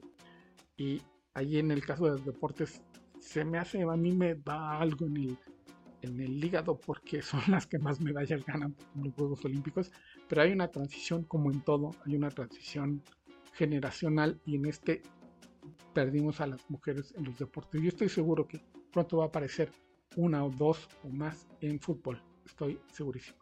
Y 0.75 1.01
ahí 1.35 1.59
en 1.59 1.69
el 1.69 1.85
caso 1.85 2.05
de 2.05 2.11
los 2.11 2.25
deportes 2.25 2.81
se 3.19 3.45
me 3.45 3.59
hace, 3.59 3.83
a 3.83 3.95
mí 3.95 4.11
me 4.11 4.35
da 4.35 4.79
algo 4.79 5.05
en 5.05 5.17
el, 5.17 5.37
en 6.01 6.19
el 6.19 6.43
hígado 6.43 6.79
porque 6.79 7.21
son 7.21 7.41
las 7.49 7.67
que 7.67 7.77
más 7.77 8.01
medallas 8.01 8.43
ganan 8.45 8.75
en 8.95 9.03
los 9.03 9.13
Juegos 9.13 9.45
Olímpicos, 9.45 9.91
pero 10.27 10.41
hay 10.41 10.51
una 10.51 10.69
transición 10.69 11.23
como 11.23 11.51
en 11.51 11.61
todo, 11.61 11.91
hay 12.05 12.15
una 12.15 12.29
transición 12.29 13.03
generacional 13.53 14.39
y 14.45 14.55
en 14.55 14.65
este 14.65 15.01
perdimos 15.93 16.41
a 16.41 16.47
las 16.47 16.69
mujeres 16.69 17.13
en 17.17 17.25
los 17.25 17.37
deportes. 17.37 17.81
Yo 17.81 17.87
estoy 17.87 18.09
seguro 18.09 18.47
que 18.47 18.61
pronto 18.91 19.17
va 19.17 19.25
a 19.25 19.27
aparecer 19.27 19.71
una 20.15 20.43
o 20.43 20.49
dos 20.49 20.87
o 21.03 21.09
más 21.09 21.47
en 21.61 21.79
fútbol, 21.79 22.21
estoy 22.45 22.79
segurísimo. 22.91 23.37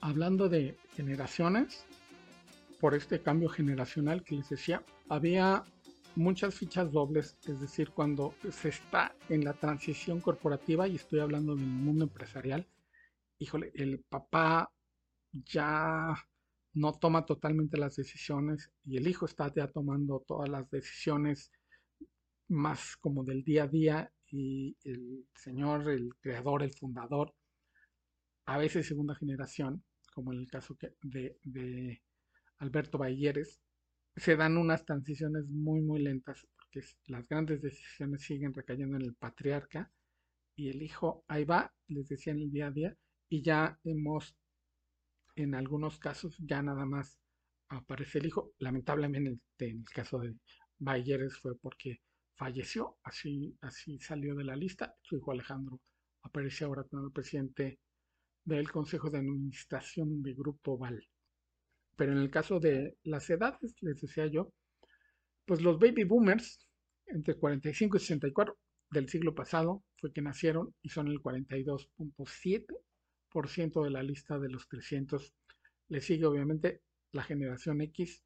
Hablando 0.00 0.48
de 0.48 0.76
generaciones, 0.94 1.84
por 2.80 2.94
este 2.94 3.20
cambio 3.20 3.48
generacional 3.48 4.22
que 4.22 4.36
les 4.36 4.48
decía, 4.48 4.82
había 5.08 5.64
muchas 6.16 6.54
fichas 6.54 6.90
dobles, 6.90 7.38
es 7.46 7.60
decir, 7.60 7.90
cuando 7.90 8.34
se 8.50 8.70
está 8.70 9.14
en 9.28 9.44
la 9.44 9.52
transición 9.52 10.20
corporativa, 10.20 10.88
y 10.88 10.96
estoy 10.96 11.20
hablando 11.20 11.54
del 11.54 11.66
mundo 11.66 12.04
empresarial, 12.04 12.66
híjole, 13.38 13.70
el 13.74 14.00
papá 14.08 14.72
ya 15.32 16.14
no 16.74 16.92
toma 16.92 17.24
totalmente 17.24 17.78
las 17.78 17.96
decisiones 17.96 18.70
y 18.84 18.96
el 18.96 19.08
hijo 19.08 19.26
está 19.26 19.52
ya 19.54 19.68
tomando 19.68 20.22
todas 20.26 20.48
las 20.48 20.70
decisiones 20.70 21.50
más 22.48 22.96
como 22.96 23.24
del 23.24 23.42
día 23.44 23.64
a 23.64 23.68
día 23.68 24.12
y 24.30 24.76
el 24.84 25.26
señor, 25.34 25.88
el 25.90 26.14
creador, 26.20 26.62
el 26.62 26.72
fundador, 26.72 27.34
a 28.46 28.58
veces 28.58 28.86
segunda 28.86 29.14
generación, 29.14 29.82
como 30.14 30.32
en 30.32 30.40
el 30.40 30.50
caso 30.50 30.76
de, 31.02 32.02
Alberto 32.58 32.98
Balleres, 32.98 33.60
se 34.16 34.36
dan 34.36 34.56
unas 34.56 34.84
transiciones 34.84 35.46
muy, 35.48 35.82
muy 35.82 36.02
lentas, 36.02 36.46
porque 36.56 36.80
las 37.06 37.28
grandes 37.28 37.60
decisiones 37.62 38.22
siguen 38.22 38.54
recayendo 38.54 38.96
en 38.96 39.02
el 39.02 39.14
patriarca 39.14 39.92
y 40.54 40.70
el 40.70 40.82
hijo, 40.82 41.24
ahí 41.28 41.44
va, 41.44 41.74
les 41.88 42.08
decía 42.08 42.32
en 42.32 42.40
el 42.40 42.50
día 42.50 42.68
a 42.68 42.70
día, 42.70 42.96
y 43.28 43.42
ya 43.42 43.78
hemos, 43.84 44.34
en 45.34 45.54
algunos 45.54 45.98
casos, 45.98 46.36
ya 46.38 46.62
nada 46.62 46.86
más 46.86 47.18
aparece 47.68 48.18
el 48.18 48.26
hijo. 48.26 48.52
Lamentablemente, 48.58 49.40
en 49.58 49.78
el 49.80 49.84
caso 49.84 50.18
de 50.18 50.34
Bayeres 50.78 51.36
fue 51.36 51.58
porque 51.58 52.00
falleció, 52.36 52.98
así, 53.02 53.56
así 53.60 53.98
salió 53.98 54.34
de 54.34 54.44
la 54.44 54.56
lista. 54.56 54.94
Su 55.02 55.16
hijo 55.16 55.32
Alejandro 55.32 55.80
aparece 56.22 56.64
ahora 56.64 56.84
como 56.84 57.10
presidente 57.10 57.80
del 58.44 58.70
Consejo 58.70 59.10
de 59.10 59.18
Administración 59.18 60.22
de 60.22 60.34
Grupo 60.34 60.78
Val. 60.78 61.06
Pero 61.96 62.12
en 62.12 62.18
el 62.18 62.30
caso 62.30 62.60
de 62.60 62.96
las 63.02 63.28
edades, 63.30 63.74
les 63.80 64.00
decía 64.00 64.26
yo, 64.26 64.52
pues 65.44 65.62
los 65.62 65.78
baby 65.78 66.04
boomers 66.04 66.68
entre 67.06 67.34
45 67.34 67.96
y 67.96 68.00
64 68.00 68.58
del 68.90 69.08
siglo 69.08 69.34
pasado 69.34 69.84
fue 69.96 70.12
que 70.12 70.22
nacieron 70.22 70.74
y 70.82 70.90
son 70.90 71.08
el 71.08 71.20
42.7% 71.20 73.84
de 73.84 73.90
la 73.90 74.02
lista 74.02 74.38
de 74.38 74.48
los 74.48 74.68
300. 74.68 75.34
Le 75.88 76.00
sigue 76.00 76.26
obviamente 76.26 76.82
la 77.12 77.22
generación 77.22 77.80
X 77.80 78.24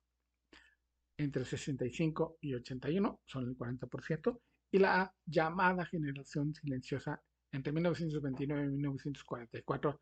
entre 1.16 1.44
65 1.44 2.38
y 2.40 2.54
81 2.54 3.20
son 3.26 3.48
el 3.48 3.56
40%, 3.56 4.40
y 4.72 4.78
la 4.78 5.12
llamada 5.26 5.84
generación 5.84 6.54
silenciosa 6.54 7.20
entre 7.52 7.72
1929 7.72 8.64
y 8.64 8.70
1944, 8.70 10.00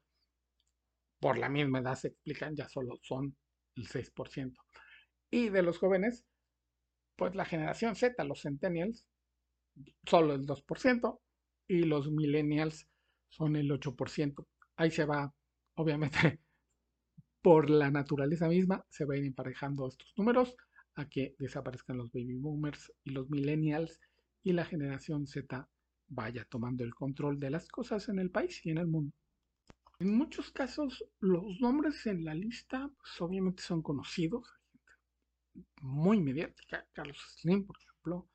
por 1.18 1.38
la 1.38 1.48
misma 1.48 1.80
edad 1.80 1.96
se 1.96 2.08
explican, 2.08 2.54
ya 2.54 2.68
solo 2.68 2.98
son 3.02 3.34
el 3.78 3.86
6%. 3.86 4.54
Y 5.30 5.48
de 5.50 5.62
los 5.62 5.78
jóvenes, 5.78 6.26
pues 7.16 7.34
la 7.34 7.44
generación 7.44 7.96
Z, 7.96 8.22
los 8.24 8.42
centennials, 8.42 9.06
solo 10.04 10.34
el 10.34 10.46
2%, 10.46 11.20
y 11.68 11.82
los 11.82 12.10
millennials 12.10 12.88
son 13.28 13.56
el 13.56 13.70
8%. 13.70 14.46
Ahí 14.76 14.90
se 14.90 15.04
va, 15.04 15.34
obviamente, 15.74 16.10
por 17.42 17.70
la 17.70 17.90
naturaleza 17.90 18.48
misma, 18.48 18.84
se 18.88 19.04
van 19.04 19.24
emparejando 19.24 19.88
estos 19.88 20.12
números 20.16 20.56
a 20.94 21.08
que 21.08 21.36
desaparezcan 21.38 21.96
los 21.96 22.10
baby 22.10 22.36
boomers 22.36 22.92
y 23.04 23.10
los 23.10 23.30
millennials 23.30 24.00
y 24.42 24.52
la 24.52 24.64
generación 24.64 25.26
Z 25.26 25.68
vaya 26.08 26.44
tomando 26.48 26.84
el 26.84 26.94
control 26.94 27.38
de 27.38 27.50
las 27.50 27.68
cosas 27.68 28.08
en 28.08 28.18
el 28.18 28.30
país 28.30 28.64
y 28.64 28.70
en 28.70 28.78
el 28.78 28.88
mundo. 28.88 29.14
En 30.00 30.16
muchos 30.16 30.52
casos, 30.52 31.04
los 31.18 31.60
nombres 31.60 32.06
en 32.06 32.24
la 32.24 32.32
lista, 32.32 32.88
pues, 32.98 33.20
obviamente 33.20 33.64
son 33.64 33.82
conocidos, 33.82 34.48
muy 35.80 36.20
mediática, 36.20 36.86
Carlos 36.92 37.18
Slim, 37.36 37.66
por 37.66 37.76
ejemplo, 37.78 38.28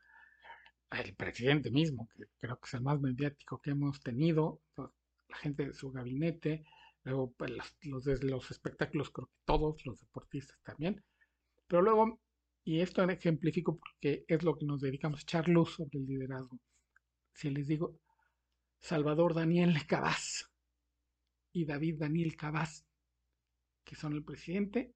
el 0.91 1.15
presidente 1.15 1.71
mismo, 1.71 2.09
que 2.15 2.25
creo 2.39 2.59
que 2.59 2.67
es 2.67 2.73
el 2.73 2.81
más 2.81 2.99
mediático 2.99 3.61
que 3.61 3.71
hemos 3.71 4.01
tenido, 4.01 4.61
la 4.75 5.37
gente 5.37 5.65
de 5.65 5.73
su 5.73 5.89
gabinete, 5.91 6.65
luego 7.05 7.31
pues, 7.37 7.51
los, 7.83 8.03
de 8.03 8.17
los 8.23 8.51
espectáculos, 8.51 9.09
creo 9.11 9.27
que 9.27 9.41
todos, 9.45 9.85
los 9.85 10.01
deportistas 10.01 10.59
también, 10.63 11.01
pero 11.67 11.81
luego, 11.81 12.19
y 12.65 12.81
esto 12.81 13.03
ejemplifico 13.03 13.79
porque 13.79 14.25
es 14.27 14.43
lo 14.43 14.57
que 14.57 14.65
nos 14.65 14.81
dedicamos, 14.81 15.21
echar 15.21 15.47
luz 15.47 15.75
sobre 15.75 15.99
el 15.99 16.05
liderazgo. 16.05 16.59
Si 17.33 17.49
les 17.49 17.67
digo, 17.67 17.97
Salvador 18.81 19.33
Daniel 19.33 19.73
Cabaz 19.87 20.32
y 21.53 21.65
David 21.65 21.99
Daniel 21.99 22.35
Cabaz, 22.35 22.85
que 23.85 23.95
son 23.95 24.13
el 24.13 24.23
presidente, 24.23 24.93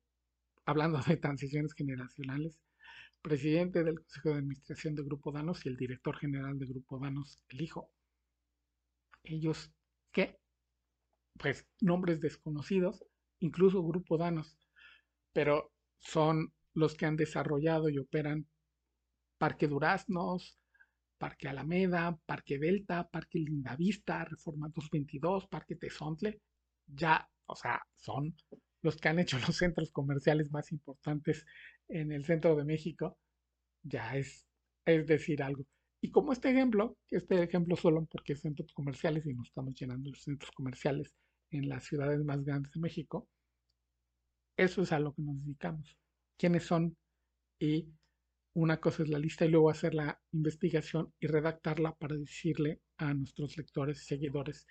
hablando 0.66 1.00
de 1.08 1.18
transiciones 1.18 1.74
generacionales, 1.74 2.60
presidente 3.22 3.84
del 3.84 4.00
Consejo 4.00 4.30
de 4.30 4.36
Administración 4.36 4.96
de 4.96 5.04
Grupo 5.04 5.32
Danos 5.32 5.66
y 5.66 5.70
el 5.70 5.78
director 5.78 6.18
general 6.18 6.58
de 6.58 6.66
Grupo 6.66 7.00
Danos, 7.00 7.44
el 7.50 7.62
hijo. 7.62 7.92
Ellos, 9.24 9.72
¿qué? 10.12 10.40
Pues 11.38 11.68
nombres 11.80 12.20
desconocidos, 12.20 13.06
incluso 13.40 13.84
Grupo 13.84 14.18
Danos, 14.18 14.58
pero 15.34 15.72
son 16.00 16.54
los 16.74 16.96
que 16.96 17.06
han 17.06 17.18
desarrollado 17.18 17.90
y 17.90 17.98
operan 17.98 18.48
Parque 19.38 19.68
Duraznos, 19.68 20.60
Parque 21.18 21.48
Alameda, 21.48 22.18
Parque 22.26 22.58
Delta, 22.58 23.08
Parque 23.10 23.40
Lindavista, 23.40 24.26
Reforma 24.26 24.68
222, 24.70 25.48
Parque 25.48 25.76
Tezontle, 25.76 26.42
ya, 26.88 27.30
o 27.46 27.56
sea, 27.56 27.82
son 27.96 28.36
los 28.82 28.98
que 28.98 29.10
han 29.10 29.20
hecho 29.20 29.38
los 29.48 29.58
centros 29.58 29.92
comerciales 29.92 30.52
más 30.52 30.72
importantes 30.72 31.46
en 31.88 32.12
el 32.12 32.26
centro 32.26 32.56
de 32.56 32.66
México, 32.66 33.18
ya 33.84 34.16
es, 34.18 34.46
es 34.86 35.08
decir 35.08 35.44
algo. 35.44 35.66
Y 36.02 36.12
como 36.12 36.34
este 36.34 36.52
ejemplo, 36.52 36.98
este 37.10 37.42
ejemplo 37.42 37.76
solo 37.76 38.06
porque 38.06 38.36
centros 38.36 38.72
comerciales 38.74 39.26
y 39.26 39.34
nos 39.34 39.48
estamos 39.48 39.74
llenando 39.76 40.10
los 40.10 40.22
centros 40.22 40.52
comerciales 40.52 41.14
en 41.52 41.70
las 41.70 41.86
ciudades 41.86 42.24
más 42.24 42.44
grandes 42.44 42.72
de 42.74 42.80
México, 42.80 43.28
eso 44.58 44.82
es 44.82 44.92
a 44.92 45.00
lo 45.00 45.14
que 45.14 45.22
nos 45.22 45.40
dedicamos. 45.44 45.98
¿Quiénes 46.38 46.64
son? 46.66 46.98
Y 47.60 47.94
una 48.54 48.80
cosa 48.80 49.04
es 49.04 49.10
la 49.10 49.20
lista 49.20 49.46
y 49.46 49.50
luego 49.50 49.70
hacer 49.70 49.94
la 49.94 50.20
investigación 50.32 51.14
y 51.20 51.28
redactarla 51.28 51.94
para 51.96 52.16
decirle 52.16 52.82
a 52.98 53.14
nuestros 53.14 53.58
lectores 53.58 54.02
y 54.02 54.06
seguidores 54.06 54.66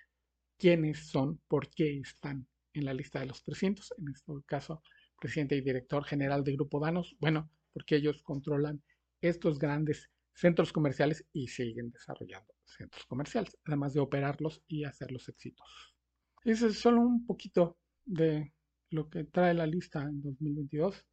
quiénes 0.57 1.09
son, 1.09 1.39
por 1.47 1.69
qué 1.69 1.99
están 1.99 2.47
en 2.73 2.85
la 2.85 2.93
lista 2.93 3.19
de 3.19 3.27
los 3.27 3.43
300, 3.43 3.93
en 3.97 4.09
este 4.09 4.33
caso 4.45 4.81
presidente 5.19 5.55
y 5.55 5.61
director 5.61 6.03
general 6.03 6.43
de 6.43 6.53
Grupo 6.53 6.79
Danos, 6.79 7.15
bueno, 7.19 7.49
porque 7.73 7.95
ellos 7.95 8.21
controlan 8.23 8.81
estos 9.21 9.57
grandes 9.57 10.09
centros 10.33 10.71
comerciales 10.71 11.25
y 11.33 11.47
siguen 11.47 11.91
desarrollando 11.91 12.53
centros 12.65 13.05
comerciales, 13.05 13.57
además 13.65 13.93
de 13.93 14.01
operarlos 14.01 14.61
y 14.67 14.83
hacerlos 14.83 15.27
exitosos. 15.29 15.95
Ese 16.43 16.67
es 16.67 16.79
solo 16.79 17.01
un 17.01 17.25
poquito 17.25 17.77
de 18.05 18.53
lo 18.91 19.09
que 19.09 19.23
trae 19.25 19.53
la 19.53 19.65
lista 19.65 20.03
en 20.03 20.21
2022. 20.21 21.05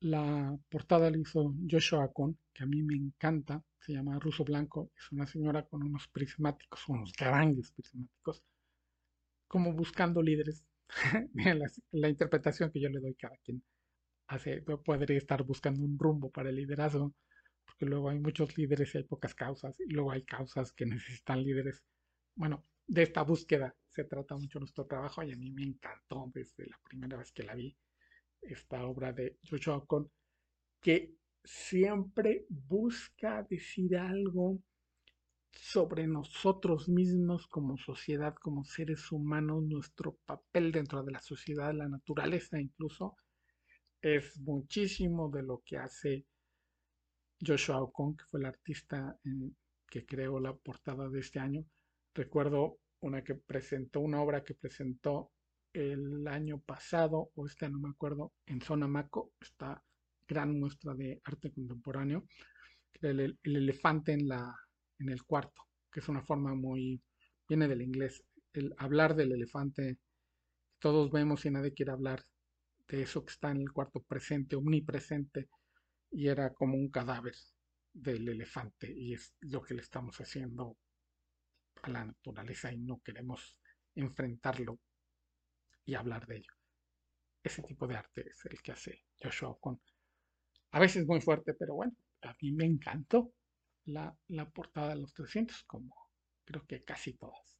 La 0.00 0.58
portada 0.68 1.10
la 1.10 1.16
hizo 1.18 1.54
Joshua 1.70 2.12
Con, 2.12 2.38
que 2.52 2.64
a 2.64 2.66
mí 2.66 2.82
me 2.82 2.94
encanta, 2.94 3.62
se 3.78 3.92
llama 3.92 4.18
Ruso 4.18 4.44
Blanco, 4.44 4.90
es 4.96 5.10
una 5.12 5.26
señora 5.26 5.66
con 5.66 5.82
unos 5.82 6.08
prismáticos, 6.08 6.88
unos 6.88 7.12
grandes 7.12 7.70
prismáticos, 7.72 8.42
como 9.48 9.72
buscando 9.72 10.22
líderes 10.22 10.64
la, 11.34 11.70
la, 11.92 12.08
interpretación 12.08 12.70
que 12.70 12.80
yo 12.80 12.88
le 12.88 13.00
doy 13.00 13.14
cada 13.14 13.36
quien 13.38 13.62
hace, 14.28 14.62
podría 14.62 15.18
estar 15.18 15.42
buscando 15.44 15.82
un 15.84 15.98
rumbo 15.98 16.30
para 16.30 16.50
el 16.50 16.56
liderazgo, 16.56 17.14
porque 17.64 17.86
luego 17.86 18.10
hay 18.10 18.18
muchos 18.20 18.56
líderes 18.56 18.94
y 18.94 18.98
hay 18.98 19.04
pocas 19.04 19.34
causas, 19.34 19.78
y 19.80 19.92
luego 19.92 20.12
hay 20.12 20.24
causas 20.24 20.72
que 20.72 20.86
necesitan 20.86 21.42
líderes. 21.42 21.82
Bueno, 22.34 22.64
de 22.86 23.02
esta 23.02 23.22
búsqueda 23.22 23.74
se 23.88 24.04
trata 24.04 24.36
mucho 24.36 24.58
nuestro 24.58 24.86
trabajo 24.86 25.22
y 25.22 25.32
a 25.32 25.36
mí 25.36 25.50
me 25.50 25.64
encantó 25.64 26.30
desde 26.34 26.66
la 26.66 26.78
primera 26.84 27.16
vez 27.16 27.32
que 27.32 27.42
la 27.42 27.54
vi, 27.54 27.76
esta 28.48 28.84
obra 28.86 29.12
de 29.12 29.38
Joshua 29.48 29.76
Ocon, 29.78 30.10
que 30.80 31.14
siempre 31.44 32.46
busca 32.48 33.42
decir 33.48 33.96
algo 33.96 34.60
sobre 35.52 36.06
nosotros 36.06 36.88
mismos 36.88 37.46
como 37.46 37.76
sociedad, 37.78 38.34
como 38.34 38.64
seres 38.64 39.10
humanos, 39.10 39.62
nuestro 39.62 40.18
papel 40.26 40.72
dentro 40.72 41.02
de 41.02 41.12
la 41.12 41.20
sociedad, 41.20 41.72
la 41.74 41.88
naturaleza 41.88 42.60
incluso, 42.60 43.16
es 44.00 44.38
muchísimo 44.40 45.30
de 45.30 45.42
lo 45.42 45.62
que 45.64 45.78
hace 45.78 46.26
Joshua 47.44 47.82
Ocon, 47.82 48.16
que 48.16 48.24
fue 48.26 48.40
el 48.40 48.46
artista 48.46 49.18
eh, 49.24 49.50
que 49.88 50.04
creó 50.04 50.40
la 50.40 50.54
portada 50.54 51.08
de 51.08 51.20
este 51.20 51.38
año. 51.38 51.64
Recuerdo 52.14 52.78
una 53.00 53.22
que 53.22 53.34
presentó, 53.34 54.00
una 54.00 54.20
obra 54.22 54.42
que 54.42 54.54
presentó 54.54 55.32
el 55.76 56.26
año 56.26 56.58
pasado, 56.60 57.30
o 57.34 57.46
este 57.46 57.68
no 57.68 57.78
me 57.78 57.90
acuerdo, 57.90 58.32
en 58.46 58.60
Zona 58.62 58.88
Maco, 58.88 59.32
esta 59.40 59.82
gran 60.26 60.58
muestra 60.58 60.94
de 60.94 61.20
arte 61.24 61.52
contemporáneo, 61.52 62.26
el, 63.02 63.38
el 63.42 63.56
elefante 63.56 64.12
en 64.12 64.26
la 64.26 64.54
en 64.98 65.10
el 65.10 65.24
cuarto, 65.24 65.62
que 65.92 66.00
es 66.00 66.08
una 66.08 66.22
forma 66.22 66.54
muy, 66.54 67.02
viene 67.46 67.68
del 67.68 67.82
inglés, 67.82 68.24
el 68.54 68.74
hablar 68.78 69.14
del 69.14 69.32
elefante, 69.32 69.98
todos 70.78 71.10
vemos 71.10 71.44
y 71.44 71.50
nadie 71.50 71.74
quiere 71.74 71.92
hablar 71.92 72.24
de 72.88 73.02
eso 73.02 73.24
que 73.24 73.32
está 73.32 73.50
en 73.50 73.60
el 73.60 73.72
cuarto 73.72 74.02
presente, 74.02 74.56
omnipresente, 74.56 75.50
y 76.10 76.28
era 76.28 76.54
como 76.54 76.76
un 76.76 76.90
cadáver 76.90 77.34
del 77.92 78.28
elefante, 78.28 78.90
y 78.90 79.12
es 79.12 79.34
lo 79.40 79.60
que 79.62 79.74
le 79.74 79.82
estamos 79.82 80.18
haciendo 80.18 80.78
a 81.82 81.90
la 81.90 82.06
naturaleza 82.06 82.72
y 82.72 82.78
no 82.78 83.00
queremos 83.04 83.58
enfrentarlo 83.94 84.78
y 85.86 85.94
hablar 85.94 86.26
de 86.26 86.38
ello. 86.38 86.52
Ese 87.42 87.62
tipo 87.62 87.86
de 87.86 87.96
arte 87.96 88.28
es 88.28 88.44
el 88.44 88.60
que 88.60 88.72
hace 88.72 89.04
Joshua 89.22 89.56
con 89.58 89.80
a 90.72 90.80
veces 90.80 91.06
muy 91.06 91.20
fuerte, 91.20 91.54
pero 91.54 91.74
bueno, 91.74 91.94
a 92.22 92.36
mí 92.42 92.52
me 92.52 92.66
encantó 92.66 93.32
la, 93.86 94.14
portada 94.52 94.90
de 94.90 95.00
los 95.00 95.14
300, 95.14 95.62
como 95.64 95.94
creo 96.44 96.66
que 96.66 96.84
casi 96.84 97.14
todas. 97.14 97.58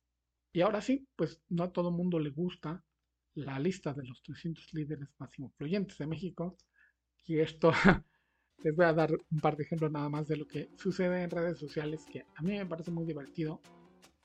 Y 0.52 0.60
ahora 0.60 0.80
sí, 0.80 1.08
pues 1.16 1.40
no 1.48 1.64
a 1.64 1.72
todo 1.72 1.90
mundo 1.90 2.18
le 2.18 2.30
gusta 2.30 2.84
la 3.34 3.58
lista 3.58 3.94
de 3.94 4.04
los 4.04 4.22
300 4.22 4.74
líderes 4.74 5.08
más 5.18 5.38
influyentes 5.38 5.98
de 5.98 6.06
México. 6.06 6.56
Y 7.24 7.38
esto 7.38 7.70
les 8.58 8.74
voy 8.74 8.86
a 8.86 8.92
dar 8.92 9.12
un 9.12 9.40
par 9.40 9.56
de 9.56 9.64
ejemplos 9.64 9.92
nada 9.92 10.08
más 10.08 10.26
de 10.26 10.36
lo 10.36 10.46
que 10.46 10.70
sucede 10.76 11.22
en 11.22 11.30
redes 11.30 11.58
sociales 11.58 12.04
que 12.10 12.26
a 12.34 12.42
mí 12.42 12.52
me 12.52 12.66
parece 12.66 12.90
muy 12.90 13.06
divertido. 13.06 13.60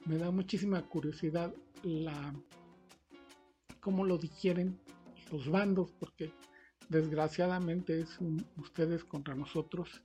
Me 0.05 0.17
da 0.17 0.31
muchísima 0.31 0.81
curiosidad 0.87 1.53
la 1.83 2.33
cómo 3.81 4.05
lo 4.05 4.17
digieren 4.17 4.79
los 5.31 5.49
bandos, 5.49 5.91
porque 5.99 6.33
desgraciadamente 6.89 7.99
es 7.99 8.17
ustedes 8.57 9.03
contra 9.03 9.35
nosotros 9.35 10.01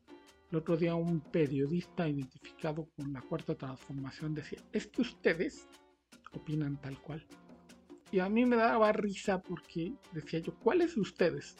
el 0.50 0.58
otro 0.58 0.76
día 0.76 0.94
un 0.94 1.20
periodista 1.20 2.08
identificado 2.08 2.88
con 2.96 3.12
la 3.12 3.20
cuarta 3.20 3.56
transformación 3.56 4.34
decía, 4.34 4.60
es 4.72 4.86
que 4.86 5.02
ustedes 5.02 5.68
opinan 6.32 6.80
tal 6.80 7.00
cual. 7.02 7.26
Y 8.12 8.20
a 8.20 8.28
mí 8.28 8.46
me 8.46 8.54
daba 8.54 8.92
risa 8.92 9.42
porque 9.42 9.94
decía 10.12 10.38
yo, 10.38 10.54
¿cuáles 10.54 10.96
ustedes? 10.96 11.56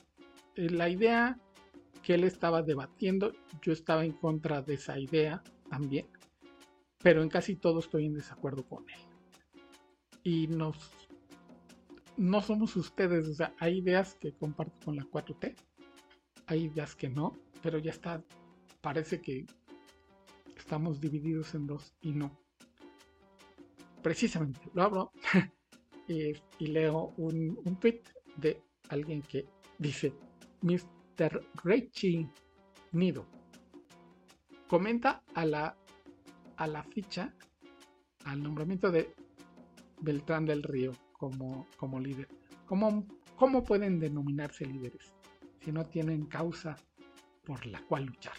Eh, 0.55 0.71
la 0.71 0.89
idea 0.89 1.37
que 2.05 2.15
él 2.15 2.23
estaba 2.23 2.63
debatiendo, 2.63 3.33
yo 3.61 3.73
estaba 3.73 4.05
en 4.05 4.13
contra 4.13 4.63
de 4.63 4.75
esa 4.75 4.99
idea 5.01 5.43
también, 5.69 6.07
pero 7.03 7.23
en 7.23 7.29
casi 7.29 7.57
todo 7.57 7.81
estoy 7.81 8.07
en 8.07 8.15
desacuerdo 8.15 8.69
con 8.69 8.89
él. 8.89 9.01
Y 10.23 10.47
nos 10.47 11.06
no 12.17 12.41
somos 12.41 12.77
ustedes, 12.77 13.29
o 13.29 13.35
sea, 13.35 13.55
hay 13.59 13.79
ideas 13.79 14.15
que 14.15 14.33
comparto 14.33 14.75
con 14.85 14.97
la 14.97 15.05
4T, 15.05 15.55
hay 16.47 16.65
ideas 16.65 16.95
que 16.95 17.09
no, 17.09 17.39
pero 17.63 17.79
ya 17.79 17.91
está, 17.91 18.23
parece 18.81 19.21
que 19.21 19.47
estamos 20.57 21.01
divididos 21.01 21.55
en 21.55 21.67
dos 21.67 21.95
y 22.01 22.13
no. 22.13 22.37
Precisamente, 24.03 24.61
lo 24.75 24.83
abro 24.83 25.13
y, 26.09 26.67
leo 26.67 27.13
un, 27.17 27.59
un 27.65 27.77
tweet 27.81 28.03
de 28.37 28.63
alguien 28.89 29.23
que 29.23 29.47
dice, 29.79 30.15
Mr. 30.63 31.45
Richie 31.65 32.29
Nido, 32.93 33.27
comenta 34.69 35.23
a 35.35 35.45
la, 35.45 35.77
a 36.57 36.67
la 36.67 36.83
ficha, 36.85 37.35
al 38.25 38.43
nombramiento 38.43 38.91
de 38.91 39.15
Beltrán 40.01 40.47
del 40.47 40.63
Río 40.63 40.93
como, 41.19 41.67
líder. 42.01 42.29
¿Cómo, 42.67 43.07
¿Cómo 43.37 43.65
pueden 43.65 43.99
denominarse 43.99 44.67
líderes 44.67 45.15
si 45.61 45.73
no 45.73 45.85
tienen 45.85 46.27
causa 46.27 46.77
por 47.45 47.65
la 47.67 47.81
cual 47.87 48.07
luchar? 48.07 48.37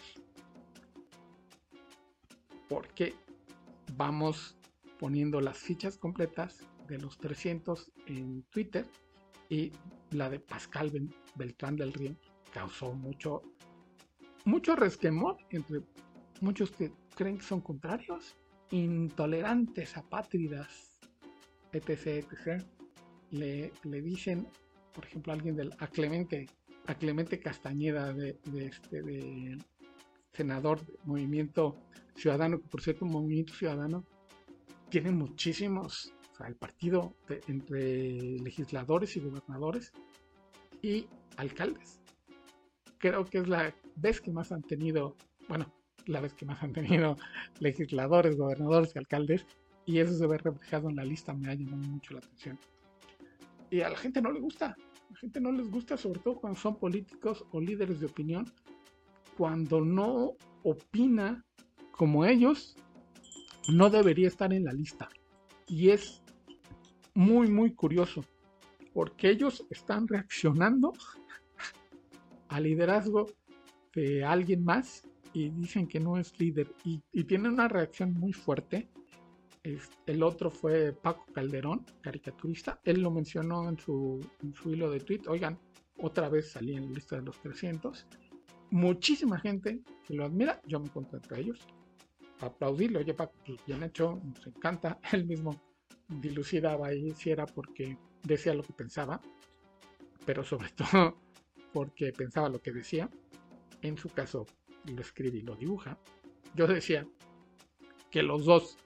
Porque 2.68 3.14
vamos 3.96 4.56
poniendo 4.98 5.40
las 5.40 5.58
fichas 5.58 5.96
completas 5.96 6.58
de 6.86 6.98
los 6.98 7.18
300 7.18 7.92
en 8.06 8.42
Twitter 8.44 8.86
y 9.48 9.72
la 10.10 10.28
de 10.28 10.40
Pascal 10.40 10.92
Beltrán 11.36 11.76
del 11.76 11.92
Río 11.92 12.16
causó 12.52 12.92
mucho 12.92 13.42
mucho 14.44 14.74
resquemor 14.76 15.36
entre 15.50 15.82
muchos 16.40 16.70
que 16.70 16.92
creen 17.14 17.36
que 17.36 17.44
son 17.44 17.60
contrarios, 17.60 18.36
intolerantes, 18.70 19.96
apátridas, 19.96 20.97
etc, 21.72 22.06
etc. 22.06 22.64
Le, 23.30 23.72
le 23.84 24.02
dicen, 24.02 24.48
por 24.92 25.04
ejemplo, 25.04 25.32
a 25.32 25.36
alguien 25.36 25.56
del 25.56 25.72
a 25.78 25.86
Clemente, 25.86 26.46
a 26.86 26.94
Clemente 26.94 27.38
Castañeda 27.38 28.12
de, 28.12 28.38
este 28.56 29.02
de 29.02 29.58
senador 30.32 30.84
del 30.84 30.98
Movimiento 31.04 31.76
Ciudadano, 32.14 32.60
que 32.60 32.68
por 32.68 32.80
cierto, 32.80 33.04
Movimiento 33.04 33.52
Ciudadano 33.54 34.04
tiene 34.88 35.10
muchísimos, 35.10 36.12
o 36.32 36.36
sea, 36.36 36.48
el 36.48 36.56
partido 36.56 37.14
entre 37.46 38.38
legisladores 38.40 39.16
y 39.16 39.20
gobernadores 39.20 39.92
y 40.82 41.06
alcaldes. 41.36 42.00
Creo 42.98 43.24
que 43.24 43.38
es 43.38 43.48
la 43.48 43.74
vez 43.96 44.20
que 44.20 44.32
más 44.32 44.50
han 44.50 44.62
tenido, 44.62 45.16
bueno, 45.48 45.72
la 46.06 46.20
vez 46.20 46.34
que 46.34 46.46
más 46.46 46.62
han 46.62 46.72
tenido 46.72 47.16
legisladores, 47.60 48.36
gobernadores 48.36 48.92
y 48.94 48.98
alcaldes, 48.98 49.46
y 49.88 50.00
eso 50.00 50.12
se 50.12 50.26
ve 50.26 50.36
reflejado 50.36 50.90
en 50.90 50.96
la 50.96 51.04
lista, 51.04 51.32
me 51.32 51.50
ha 51.50 51.54
llamado 51.54 51.82
mucho 51.88 52.12
la 52.12 52.20
atención. 52.20 52.58
Y 53.70 53.80
a 53.80 53.88
la 53.88 53.96
gente 53.96 54.20
no 54.20 54.30
le 54.30 54.38
gusta, 54.38 54.66
a 54.66 55.12
la 55.12 55.16
gente 55.16 55.40
no 55.40 55.50
les 55.50 55.70
gusta, 55.70 55.96
sobre 55.96 56.20
todo 56.20 56.36
cuando 56.36 56.60
son 56.60 56.76
políticos 56.76 57.46
o 57.52 57.58
líderes 57.58 57.98
de 57.98 58.04
opinión, 58.04 58.52
cuando 59.38 59.80
no 59.80 60.34
opina 60.62 61.42
como 61.90 62.26
ellos, 62.26 62.76
no 63.72 63.88
debería 63.88 64.28
estar 64.28 64.52
en 64.52 64.64
la 64.64 64.74
lista. 64.74 65.08
Y 65.66 65.88
es 65.88 66.20
muy, 67.14 67.48
muy 67.48 67.72
curioso, 67.72 68.26
porque 68.92 69.30
ellos 69.30 69.66
están 69.70 70.06
reaccionando 70.06 70.92
al 72.48 72.64
liderazgo 72.64 73.26
de 73.94 74.22
alguien 74.22 74.64
más 74.64 75.02
y 75.32 75.48
dicen 75.48 75.86
que 75.86 75.98
no 75.98 76.18
es 76.18 76.38
líder 76.38 76.70
y, 76.84 77.00
tiene 77.24 77.48
una 77.48 77.68
reacción 77.68 78.12
muy 78.12 78.34
fuerte. 78.34 78.90
El 79.62 80.22
otro 80.22 80.50
fue 80.50 80.92
Paco 80.92 81.26
Calderón, 81.32 81.84
caricaturista. 82.00 82.80
Él 82.84 83.00
lo 83.00 83.10
mencionó 83.10 83.68
en 83.68 83.78
su, 83.78 84.20
en 84.42 84.54
su 84.54 84.70
hilo 84.70 84.90
de 84.90 85.00
tweet. 85.00 85.22
Oigan, 85.28 85.58
otra 85.98 86.28
vez 86.28 86.52
salí 86.52 86.76
en 86.76 86.86
la 86.86 86.92
lista 86.92 87.16
de 87.16 87.22
los 87.22 87.40
300. 87.40 88.06
Muchísima 88.70 89.38
gente 89.38 89.82
que 90.06 90.14
lo 90.14 90.24
admira. 90.24 90.60
Yo 90.66 90.80
me 90.80 90.86
encuentro 90.86 91.18
entre 91.18 91.40
ellos. 91.40 91.60
Aplaudirlo. 92.40 93.00
Oye, 93.00 93.14
Paco, 93.14 93.34
pues 93.44 93.58
bien 93.66 93.82
hecho. 93.82 94.20
Nos 94.22 94.46
encanta. 94.46 94.98
Él 95.12 95.26
mismo 95.26 95.60
dilucidaba 96.08 96.88
ahí 96.88 97.10
si 97.12 97.30
era 97.30 97.46
porque 97.46 97.98
decía 98.22 98.54
lo 98.54 98.62
que 98.62 98.72
pensaba. 98.72 99.20
Pero 100.24 100.44
sobre 100.44 100.68
todo 100.76 101.18
porque 101.72 102.12
pensaba 102.12 102.48
lo 102.48 102.60
que 102.60 102.72
decía 102.72 103.10
en 103.82 103.96
su 103.96 104.08
caso 104.08 104.46
lo 104.84 105.00
escribe 105.00 105.38
y 105.38 105.42
lo 105.42 105.54
dibuja, 105.54 105.98
yo 106.54 106.66
decía 106.66 107.06
que 108.10 108.22
los 108.22 108.44
dos, 108.44 108.78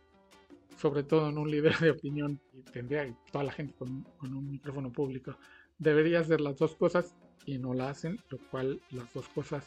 sobre 0.82 1.04
todo 1.04 1.28
en 1.28 1.38
un 1.38 1.48
líder 1.48 1.78
de 1.78 1.92
opinión, 1.92 2.40
y 2.52 2.62
tendría 2.62 3.06
toda 3.30 3.44
la 3.44 3.52
gente 3.52 3.72
con, 3.74 4.04
un 4.20 4.50
micrófono 4.50 4.90
público, 4.90 5.36
debería 5.78 6.18
hacer 6.18 6.40
las 6.40 6.58
dos 6.58 6.74
cosas 6.74 7.14
y 7.46 7.56
no 7.56 7.72
la 7.72 7.90
hacen, 7.90 8.18
lo 8.30 8.38
cual 8.50 8.80
las 8.90 9.12
dos 9.14 9.28
cosas 9.28 9.64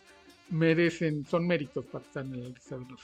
merecen, 0.49 1.25
son 1.25 1.47
méritos 1.47 1.85
para 1.85 2.03
estar 2.03 2.25
en 2.25 2.43
la 2.43 2.49
lista 2.49 2.77
de 2.77 2.85
los, 2.89 3.01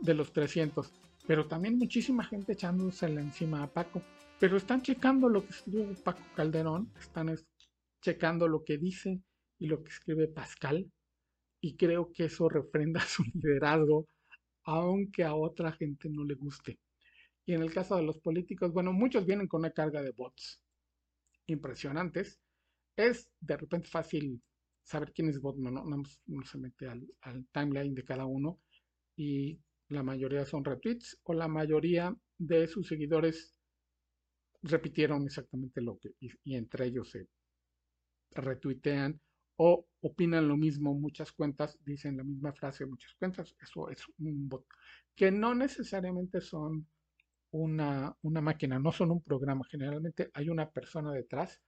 de 0.00 0.14
los 0.14 0.32
300. 0.32 0.90
Pero 1.26 1.46
también 1.46 1.76
muchísima 1.76 2.24
gente 2.24 2.54
echándosela 2.54 3.20
encima 3.20 3.62
a 3.62 3.66
Paco. 3.66 4.00
Pero 4.40 4.56
están 4.56 4.80
checando 4.80 5.28
lo 5.28 5.44
que 5.44 5.50
escribe 5.50 5.94
Paco 6.02 6.22
Calderón, 6.34 6.90
están 6.98 7.36
checando 8.00 8.48
lo 8.48 8.64
que 8.64 8.78
dice 8.78 9.20
y 9.58 9.66
lo 9.66 9.82
que 9.82 9.90
escribe 9.90 10.28
Pascal, 10.28 10.90
y 11.60 11.76
creo 11.76 12.12
que 12.12 12.24
eso 12.24 12.48
refrenda 12.48 13.00
su 13.06 13.24
liderazgo, 13.24 14.06
aunque 14.64 15.22
a 15.22 15.34
otra 15.34 15.72
gente 15.72 16.08
no 16.08 16.24
le 16.24 16.34
guste. 16.34 16.78
Y 17.46 17.54
en 17.54 17.62
el 17.62 17.72
caso 17.72 17.96
de 17.96 18.02
los 18.02 18.18
políticos, 18.18 18.72
bueno, 18.72 18.92
muchos 18.92 19.24
vienen 19.24 19.46
con 19.46 19.60
una 19.60 19.70
carga 19.70 20.02
de 20.02 20.10
bots 20.10 20.60
impresionantes. 21.46 22.40
Es 22.96 23.30
de 23.40 23.56
repente 23.56 23.88
fácil 23.88 24.42
saber 24.82 25.12
quién 25.12 25.28
es 25.28 25.40
bot, 25.40 25.56
no, 25.56 25.70
no, 25.70 26.02
no 26.26 26.44
se 26.44 26.58
mete 26.58 26.88
al, 26.88 27.06
timeline 27.52 27.94
de 27.94 28.04
cada 28.04 28.26
uno 28.26 28.60
y 29.16 29.58
la 29.88 30.02
mayoría 30.02 30.44
son 30.44 30.64
retweets 30.64 31.20
o 31.24 31.34
la 31.34 31.48
mayoría 31.48 32.16
de 32.38 32.66
sus 32.66 32.88
seguidores 32.88 33.58
repitieron 34.62 35.24
exactamente 35.24 35.80
lo 35.80 35.98
que 35.98 36.14
y 36.20 36.54
entre 36.54 36.86
ellos 36.86 37.10
se 37.10 37.28
retuitean 38.30 39.20
o 39.56 39.86
opinan 40.02 40.48
lo 40.48 40.56
mismo 40.56 40.94
muchas 40.94 41.32
cuentas, 41.32 41.78
dicen 41.84 42.16
la 42.16 42.24
misma 42.24 42.52
frase 42.52 42.86
muchas 42.86 43.14
cuentas, 43.14 43.54
eso 43.60 43.88
es 43.90 44.02
un 44.18 44.48
bot, 44.48 44.66
que 45.14 45.30
no 45.30 45.54
necesariamente 45.54 46.40
son 46.40 46.86
una, 47.56 48.14
una 48.22 48.40
máquina, 48.40 48.78
no 48.78 48.92
son 48.92 49.10
un 49.10 49.22
programa, 49.22 49.64
generalmente 49.70 50.30
hay 50.34 50.48
una 50.48 50.70
persona 50.70 51.12
detrás 51.12 51.60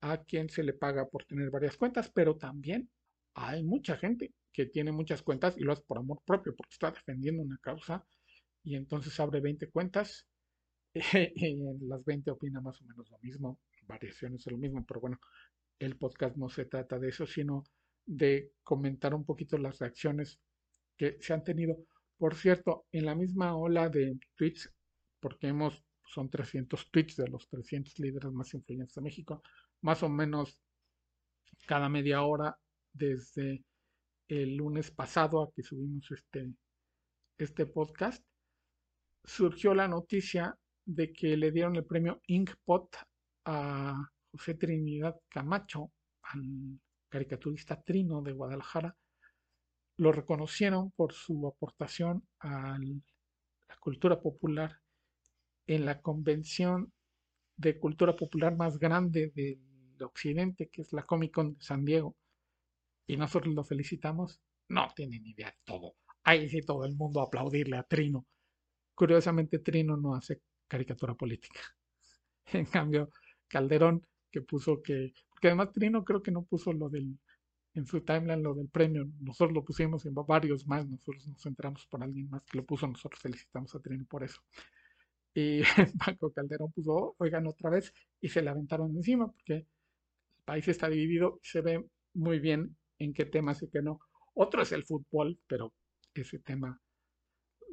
a 0.00 0.18
quien 0.24 0.48
se 0.48 0.62
le 0.62 0.74
paga 0.74 1.08
por 1.08 1.24
tener 1.24 1.50
varias 1.50 1.76
cuentas, 1.76 2.10
pero 2.12 2.36
también 2.36 2.90
hay 3.34 3.62
mucha 3.64 3.96
gente 3.96 4.32
que 4.52 4.66
tiene 4.66 4.92
muchas 4.92 5.22
cuentas 5.22 5.56
y 5.56 5.62
lo 5.62 5.72
hace 5.72 5.82
por 5.86 5.98
amor 5.98 6.20
propio, 6.24 6.54
porque 6.56 6.74
está 6.74 6.90
defendiendo 6.90 7.42
una 7.42 7.58
causa 7.58 8.04
y 8.62 8.76
entonces 8.76 9.18
abre 9.20 9.40
20 9.40 9.70
cuentas 9.70 10.26
y 10.94 11.00
en 11.46 11.88
las 11.88 12.04
20 12.04 12.30
opina 12.30 12.60
más 12.60 12.80
o 12.82 12.84
menos 12.84 13.08
lo 13.10 13.18
mismo, 13.18 13.60
variaciones 13.86 14.44
de 14.44 14.50
lo 14.50 14.58
mismo, 14.58 14.84
pero 14.86 15.00
bueno, 15.00 15.18
el 15.78 15.96
podcast 15.96 16.36
no 16.36 16.48
se 16.48 16.66
trata 16.66 16.98
de 16.98 17.08
eso, 17.08 17.26
sino 17.26 17.64
de 18.04 18.52
comentar 18.62 19.14
un 19.14 19.24
poquito 19.24 19.56
las 19.58 19.78
reacciones 19.78 20.38
que 20.96 21.16
se 21.20 21.32
han 21.32 21.44
tenido. 21.44 21.76
Por 22.18 22.34
cierto, 22.34 22.86
en 22.92 23.06
la 23.06 23.14
misma 23.14 23.56
ola 23.56 23.88
de 23.88 24.18
tweets, 24.36 24.72
porque 25.22 25.46
hemos, 25.46 25.84
son 26.04 26.28
300 26.28 26.90
tweets 26.90 27.16
de 27.16 27.28
los 27.28 27.48
300 27.48 27.96
líderes 28.00 28.32
más 28.32 28.52
influyentes 28.54 28.96
de 28.96 29.02
México, 29.02 29.42
más 29.80 30.02
o 30.02 30.08
menos 30.08 30.60
cada 31.64 31.88
media 31.88 32.22
hora 32.22 32.58
desde 32.92 33.64
el 34.26 34.56
lunes 34.56 34.90
pasado 34.90 35.42
a 35.42 35.52
que 35.52 35.62
subimos 35.62 36.10
este, 36.10 36.52
este 37.38 37.66
podcast, 37.66 38.24
surgió 39.22 39.74
la 39.74 39.86
noticia 39.86 40.58
de 40.84 41.12
que 41.12 41.36
le 41.36 41.52
dieron 41.52 41.76
el 41.76 41.84
premio 41.84 42.20
Inkpot 42.26 42.96
a 43.44 43.94
José 44.32 44.54
Trinidad 44.54 45.14
Camacho, 45.28 45.92
al 46.22 46.80
caricaturista 47.08 47.80
Trino 47.80 48.22
de 48.22 48.32
Guadalajara, 48.32 48.96
lo 49.98 50.10
reconocieron 50.10 50.90
por 50.90 51.12
su 51.12 51.46
aportación 51.46 52.26
a 52.40 52.76
la 52.78 53.76
cultura 53.78 54.20
popular 54.20 54.81
en 55.66 55.84
la 55.84 56.00
convención 56.00 56.92
de 57.56 57.78
cultura 57.78 58.16
popular 58.16 58.56
más 58.56 58.78
grande 58.78 59.32
del 59.34 60.02
occidente, 60.02 60.68
que 60.68 60.82
es 60.82 60.92
la 60.92 61.02
Comic 61.02 61.32
Con 61.32 61.54
de 61.54 61.62
San 61.62 61.84
Diego. 61.84 62.16
Y 63.06 63.16
nosotros 63.16 63.54
lo 63.54 63.64
felicitamos. 63.64 64.40
No 64.68 64.88
tienen 64.94 65.26
idea 65.26 65.48
de 65.48 65.56
todo. 65.64 65.96
Ahí 66.24 66.48
sí 66.48 66.62
todo 66.62 66.84
el 66.84 66.94
mundo 66.94 67.20
aplaudirle 67.20 67.76
a 67.76 67.82
Trino. 67.82 68.26
Curiosamente, 68.94 69.58
Trino 69.58 69.96
no 69.96 70.14
hace 70.14 70.40
caricatura 70.68 71.14
política. 71.14 71.60
En 72.52 72.66
cambio, 72.66 73.08
Calderón 73.48 74.04
que 74.32 74.42
puso 74.42 74.82
que, 74.82 75.12
porque 75.28 75.48
además 75.48 75.72
Trino 75.72 76.04
creo 76.04 76.22
que 76.22 76.32
no 76.32 76.42
puso 76.42 76.72
lo 76.72 76.88
del, 76.88 77.18
en 77.74 77.86
su 77.86 78.00
timeline 78.00 78.42
lo 78.42 78.54
del 78.54 78.68
premio, 78.68 79.08
nosotros 79.20 79.52
lo 79.52 79.64
pusimos 79.64 80.04
en 80.06 80.14
varios 80.14 80.66
más, 80.66 80.86
nosotros 80.88 81.26
nos 81.28 81.46
enteramos 81.46 81.86
por 81.86 82.02
alguien 82.02 82.28
más 82.30 82.42
que 82.44 82.58
lo 82.58 82.64
puso, 82.64 82.86
nosotros 82.88 83.20
felicitamos 83.20 83.74
a 83.74 83.80
Trino 83.80 84.04
por 84.06 84.24
eso. 84.24 84.40
Y 85.34 85.62
Paco 86.04 86.32
Calderón 86.32 86.72
puso, 86.72 87.14
oigan 87.18 87.46
otra 87.46 87.70
vez, 87.70 87.92
y 88.20 88.28
se 88.28 88.42
le 88.42 88.50
aventaron 88.50 88.94
encima, 88.96 89.30
porque 89.30 89.54
el 89.54 89.66
país 90.44 90.68
está 90.68 90.88
dividido 90.88 91.40
y 91.42 91.46
se 91.46 91.60
ve 91.60 91.84
muy 92.14 92.38
bien 92.38 92.76
en 92.98 93.12
qué 93.14 93.24
temas 93.24 93.62
y 93.62 93.68
qué 93.68 93.82
no. 93.82 94.00
Otro 94.34 94.62
es 94.62 94.72
el 94.72 94.84
fútbol, 94.84 95.38
pero 95.46 95.72
ese 96.14 96.38
tema 96.38 96.80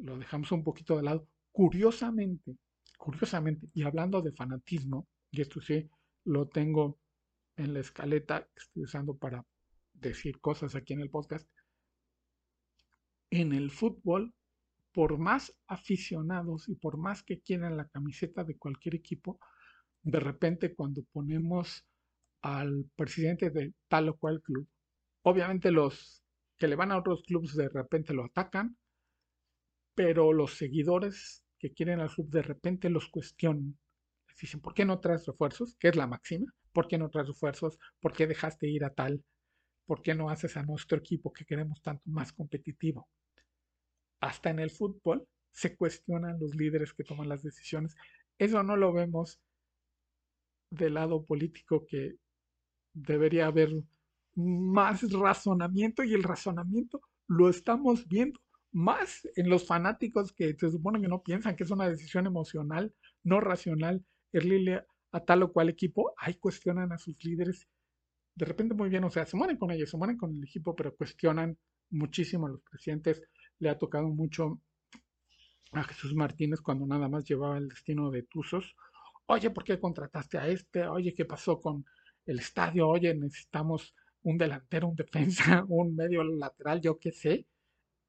lo 0.02 0.17
dejamos 0.17 0.52
un 0.52 0.63
poquito 0.63 0.95
de 0.98 1.04
lado. 1.04 1.28
Curiosamente, 1.52 2.58
curiosamente, 2.98 3.67
y 3.74 3.84
hablando 3.84 4.22
de 4.22 4.32
fanatismo, 4.32 5.08
y 5.32 5.41
esto 5.41 5.62
sí 5.62 5.89
lo 6.26 6.48
tengo 6.48 7.00
en 7.58 7.74
la 7.74 7.82
escaleta 7.82 8.43
que 8.43 8.63
estoy 8.63 8.84
usando 8.84 9.17
para 9.17 9.45
decir 9.93 10.39
cosas 10.39 10.76
aquí 10.76 10.93
en 10.93 11.02
el 11.02 11.10
podcast, 11.10 11.48
en 13.32 13.54
el 13.54 13.69
fútbol, 13.69 14.34
por 14.91 15.17
más 15.17 15.56
aficionados 15.67 16.67
y 16.69 16.75
por 16.75 16.97
más 16.97 17.23
que 17.23 17.41
quieran 17.41 17.78
la 17.78 17.88
camiseta 17.88 18.43
de 18.43 18.58
cualquier 18.58 18.95
equipo, 18.95 19.39
de 20.02 20.19
repente 20.19 20.75
cuando 20.75 21.04
ponemos 21.12 21.86
al 22.41 22.89
presidente 22.95 23.49
de 23.49 23.73
tal 23.88 24.10
o 24.10 24.17
cual 24.17 24.41
club, 24.41 24.67
obviamente 25.23 25.71
los 25.71 26.23
que 26.58 26.67
le 26.67 26.75
van 26.75 26.91
a 26.91 26.97
otros 26.97 27.23
clubes 27.23 27.56
de 27.56 27.69
repente 27.69 28.13
lo 28.13 28.25
atacan, 28.25 28.78
pero 29.95 30.34
los 30.34 30.56
seguidores 30.56 31.43
que 31.58 31.73
quieren 31.73 31.99
al 31.99 32.10
club 32.10 32.30
de 32.30 32.41
repente 32.41 32.89
los 32.89 33.10
cuestionan. 33.10 33.78
Les 34.28 34.38
dicen, 34.38 34.62
¿por 34.62 34.73
qué 34.73 34.86
no 34.86 34.99
traes 34.99 35.25
refuerzos? 35.25 35.75
Que 35.78 35.89
es 35.89 35.95
la 35.95 36.08
máxima. 36.08 36.54
¿Por 36.71 36.88
qué 36.88 36.97
no 36.97 37.10
traes 37.10 37.28
refuerzos? 37.28 37.78
¿Por 37.99 38.13
qué 38.13 38.28
dejaste 38.28 38.69
ir 38.69 38.86
a 38.86 38.93
tal? 38.93 39.23
¿Por 39.86 40.02
qué 40.02 40.15
no 40.15 40.30
haces 40.30 40.56
a 40.56 40.63
nuestro 40.63 40.97
equipo 40.97 41.34
que 41.34 41.45
queremos 41.45 41.82
tanto 41.82 42.04
más 42.06 42.32
competitivo? 42.32 43.10
Hasta 44.21 44.49
en 44.49 44.60
el 44.60 44.71
fútbol 44.71 45.27
se 45.51 45.75
cuestionan 45.75 46.39
los 46.39 46.55
líderes 46.55 46.93
que 46.93 47.03
toman 47.03 47.29
las 47.29 47.43
decisiones. 47.43 47.95
Eso 48.38 48.63
no 48.63 48.77
lo 48.77 48.93
vemos 48.93 49.39
del 50.71 50.95
lado 50.95 51.25
político 51.25 51.86
que 51.88 52.15
debería 52.93 53.47
haber 53.47 53.71
más 54.36 55.12
razonamiento 55.12 56.03
y 56.03 56.13
el 56.13 56.23
razonamiento 56.23 57.01
lo 57.27 57.49
estamos 57.49 58.08
viendo 58.08 58.39
más 58.71 59.27
en 59.36 59.49
los 59.49 59.65
fanáticos 59.65 60.32
que 60.32 60.55
se 60.55 60.69
supone 60.71 61.01
que 61.01 61.08
no 61.08 61.23
piensan 61.23 61.55
que 61.55 61.63
es 61.63 61.71
una 61.71 61.89
decisión 61.89 62.27
emocional, 62.27 62.93
no 63.23 63.39
racional, 63.39 64.05
irle 64.32 64.86
a 65.12 65.19
tal 65.25 65.43
o 65.43 65.51
cual 65.51 65.69
equipo, 65.69 66.13
ahí 66.17 66.36
cuestionan 66.36 66.91
a 66.91 66.97
sus 66.99 67.23
líderes. 67.23 67.67
De 68.36 68.45
repente 68.45 68.75
muy 68.75 68.89
bien, 68.89 69.03
o 69.03 69.10
sea, 69.10 69.25
se 69.25 69.38
mueren 69.38 69.58
con 69.58 69.71
ellos, 69.71 69.89
se 69.89 69.97
mueren 69.97 70.17
con 70.17 70.36
el 70.36 70.43
equipo, 70.43 70.75
pero 70.75 70.95
cuestionan 70.95 71.58
muchísimo 71.89 72.47
a 72.47 72.51
los 72.51 72.62
presidentes. 72.62 73.21
Le 73.60 73.69
ha 73.69 73.78
tocado 73.78 74.08
mucho 74.08 74.60
a 75.72 75.84
Jesús 75.84 76.15
Martínez 76.15 76.62
cuando 76.62 76.86
nada 76.86 77.08
más 77.08 77.26
llevaba 77.26 77.58
el 77.58 77.69
destino 77.69 78.10
de 78.10 78.24
Tuzos. 78.24 78.76
Oye, 79.28 79.50
¿por 79.52 79.63
qué 79.63 79.80
contrataste 79.80 80.38
a 80.38 80.48
este? 80.48 80.88
Oye, 80.88 81.13
¿qué 81.13 81.26
pasó 81.26 81.62
con 81.62 81.86
el 82.26 82.39
estadio? 82.39 82.88
Oye, 82.88 83.13
necesitamos 83.13 83.93
un 84.24 84.38
delantero, 84.38 84.88
un 84.88 84.95
defensa, 84.95 85.63
un 85.67 85.95
medio 85.95 86.24
lateral, 86.24 86.82
yo 86.82 86.98
qué 86.98 87.12
sé. 87.12 87.45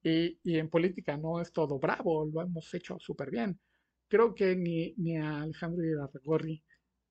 Y, 0.03 0.39
en 0.45 0.71
política 0.71 1.17
no 1.17 1.41
es 1.41 1.53
todo 1.53 1.79
bravo, 1.79 2.25
lo 2.25 2.41
hemos 2.41 2.73
hecho 2.73 2.99
súper 2.99 3.31
bien. 3.31 3.61
Creo 4.09 4.35
que 4.35 4.57
ni, 4.57 4.95
ni 4.97 5.19
a 5.19 5.43
Alejandro 5.43 5.85
Irarragorri, 5.85 6.63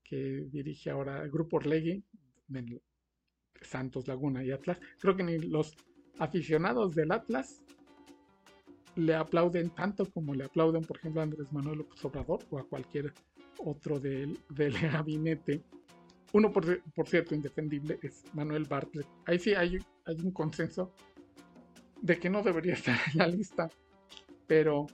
que 0.04 0.48
dirige 0.52 0.90
ahora 0.90 1.22
el 1.24 1.30
grupo 1.30 1.58
Orlegui, 1.58 2.04
Santos 3.62 4.08
Laguna 4.08 4.44
y 4.44 4.52
Atlas, 4.52 4.80
creo 5.00 5.16
que 5.16 5.24
ni 5.24 5.38
los 5.38 5.76
aficionados 6.18 6.96
del 6.96 7.12
Atlas 7.12 7.62
le 8.96 9.16
aplauden 9.16 9.70
tanto 9.70 10.06
como 10.12 10.34
le 10.34 10.46
aplauden, 10.46 10.84
por 10.84 10.98
ejemplo, 10.98 11.22
a 11.22 11.24
Andrés 11.24 11.52
Manuel 11.52 11.80
López 11.80 12.04
Obrador 12.06 12.40
o 12.50 12.60
a 12.60 12.68
cualquier 12.68 13.14
otro 13.58 14.00
del, 14.00 14.38
del 14.50 14.74
gabinete. 14.92 15.64
Uno, 16.34 16.52
por, 16.52 16.84
por, 16.94 17.08
cierto, 17.08 17.34
indefendible 17.34 18.00
es 18.02 18.24
Manuel 18.34 18.66
Bartlett. 18.66 19.08
Ahí 19.26 19.40
sí 19.40 19.54
hay, 19.54 19.78
hay 20.06 20.16
un 20.24 20.32
consenso 20.32 20.92
de 22.02 22.20
que 22.20 22.30
no 22.30 22.42
debería 22.44 22.74
estar 22.76 23.00
en 23.12 23.18
la 23.18 23.28
lista, 23.28 23.70
pero 24.48 24.88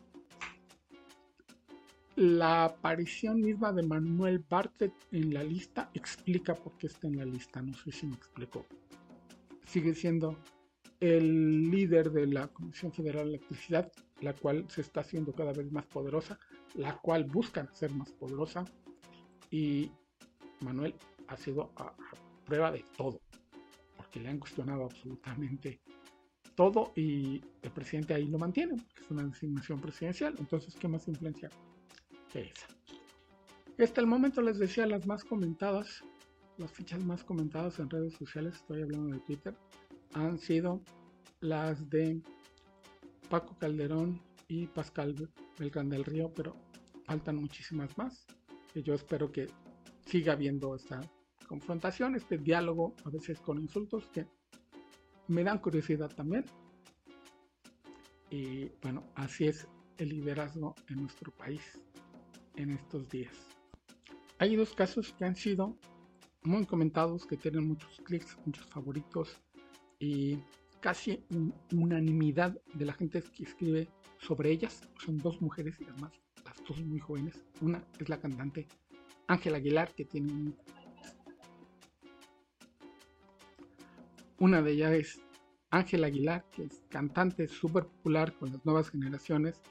la 2.16 2.66
aparición 2.66 3.42
misma 3.42 3.74
de 3.74 3.84
Manuel 3.84 4.40
Bartlett 4.50 4.94
en 5.12 5.34
la 5.34 5.44
lista 5.44 5.90
explica 5.94 6.56
por 6.56 6.78
qué 6.78 6.88
está 6.88 7.08
en 7.08 7.18
la 7.18 7.26
lista, 7.26 7.62
no 7.62 7.74
sé 7.74 7.92
si 7.92 8.08
me 8.08 8.16
explico. 8.16 8.66
Sigue 9.66 9.94
siendo 9.94 10.38
el 11.06 11.70
líder 11.70 12.12
de 12.12 12.28
la 12.28 12.48
Comisión 12.48 12.92
Federal 12.92 13.26
de 13.26 13.36
Electricidad, 13.36 13.92
la 14.22 14.34
cual 14.34 14.66
se 14.70 14.82
está 14.82 15.02
haciendo 15.02 15.34
cada 15.34 15.54
vez 15.54 15.72
más 15.72 15.86
poderosa, 15.86 16.40
la 16.76 16.98
cual 16.98 17.26
buscan 17.26 17.74
ser 17.74 17.92
más 17.92 18.12
poderosa, 18.12 18.66
y 19.52 19.92
Manuel 20.62 20.96
ha 21.28 21.38
sido 21.38 21.72
prueba 22.46 22.72
de 22.72 22.84
todo, 22.98 23.22
porque 23.96 24.20
le 24.20 24.30
han 24.30 24.40
cuestionado 24.40 24.86
absolutamente 24.86 25.80
todo 26.56 26.94
y 26.96 27.42
el 27.62 27.72
presidente 27.72 28.14
ahí 28.14 28.28
lo 28.28 28.38
mantiene, 28.38 28.76
porque 28.76 29.02
es 29.02 29.12
una 29.12 29.24
designación 29.24 29.80
presidencial. 29.80 30.36
Entonces, 30.40 30.76
¿qué 30.76 30.88
más 30.88 31.08
influencia 31.08 31.50
que 32.32 32.42
esa? 32.42 32.68
hasta 33.84 34.00
el 34.00 34.08
momento 34.08 34.42
les 34.42 34.58
decía 34.58 34.86
las 34.86 35.06
más 35.06 35.26
comentadas, 35.26 36.02
las 36.58 36.72
fichas 36.72 37.04
más 37.04 37.26
comentadas 37.26 37.80
en 37.80 37.90
redes 37.90 38.14
sociales, 38.14 38.56
estoy 38.56 38.82
hablando 38.82 39.14
de 39.14 39.20
Twitter, 39.20 39.54
han 40.16 40.40
sido 40.40 40.82
las 41.42 41.90
de 41.90 42.22
Paco 43.30 43.58
Calderón 43.60 44.22
y 44.48 44.68
Pascal 44.68 45.30
Belgrán 45.60 45.90
del 45.90 46.06
Río, 46.06 46.32
pero 46.34 46.56
faltan 47.06 47.36
muchísimas 47.36 47.98
más. 47.98 48.26
Y 48.74 48.82
yo 48.82 48.94
espero 48.94 49.32
que 49.32 49.48
siga 50.06 50.34
habiendo 50.34 50.76
esta 50.76 51.02
confrontación, 51.48 52.16
este 52.16 52.38
diálogo, 52.38 52.96
a 53.04 53.10
veces 53.10 53.40
con 53.40 53.60
insultos, 53.60 54.08
que 54.08 54.26
me 55.28 55.44
dan 55.44 55.60
curiosidad 55.60 56.10
también. 56.10 56.46
Y 58.30 58.70
bueno, 58.82 59.04
así 59.16 59.46
es 59.46 59.68
el 59.98 60.10
liderazgo 60.10 60.76
en 60.90 61.02
nuestro 61.02 61.32
país 61.32 61.62
en 62.56 62.72
estos 62.72 63.10
días. 63.10 63.36
Hay 64.38 64.56
dos 64.56 64.74
casos 64.74 65.14
que 65.18 65.26
han 65.26 65.36
sido 65.36 65.78
muy 66.44 66.66
comentados, 66.66 67.26
que 67.26 67.38
tienen 67.38 67.68
muchos 67.68 68.02
clics, 68.06 68.38
muchos 68.46 68.66
favoritos 68.68 69.42
y 70.00 70.38
casi 70.80 71.24
unanimidad 71.74 72.60
de 72.74 72.86
la 72.86 72.94
gente 72.94 73.22
que 73.22 73.44
escribe 73.44 73.88
sobre 74.20 74.52
ellas. 74.52 74.82
Son 75.04 75.18
dos 75.18 75.42
mujeres 75.42 75.76
y 75.80 75.86
además 75.86 76.12
las 76.44 76.64
dos 76.68 76.80
muy 76.84 77.00
jóvenes. 77.00 77.44
Una 77.62 77.84
es 78.00 78.10
la 78.10 78.20
cantante 78.20 78.68
Ángela 79.28 79.58
Aguilar, 79.58 79.94
que 79.96 80.06
tiene 80.06 80.32
un 80.32 80.56
Una 84.38 84.62
de 84.62 84.74
ellas 84.74 84.92
es 84.92 85.22
Ángela 85.70 86.08
Aguilar, 86.08 86.46
que 86.52 86.66
es 86.66 86.82
cantante 86.90 87.48
súper 87.48 87.86
popular 87.86 88.34
con 88.38 88.52
las 88.52 88.66
nuevas 88.66 88.90
generaciones. 88.90 89.62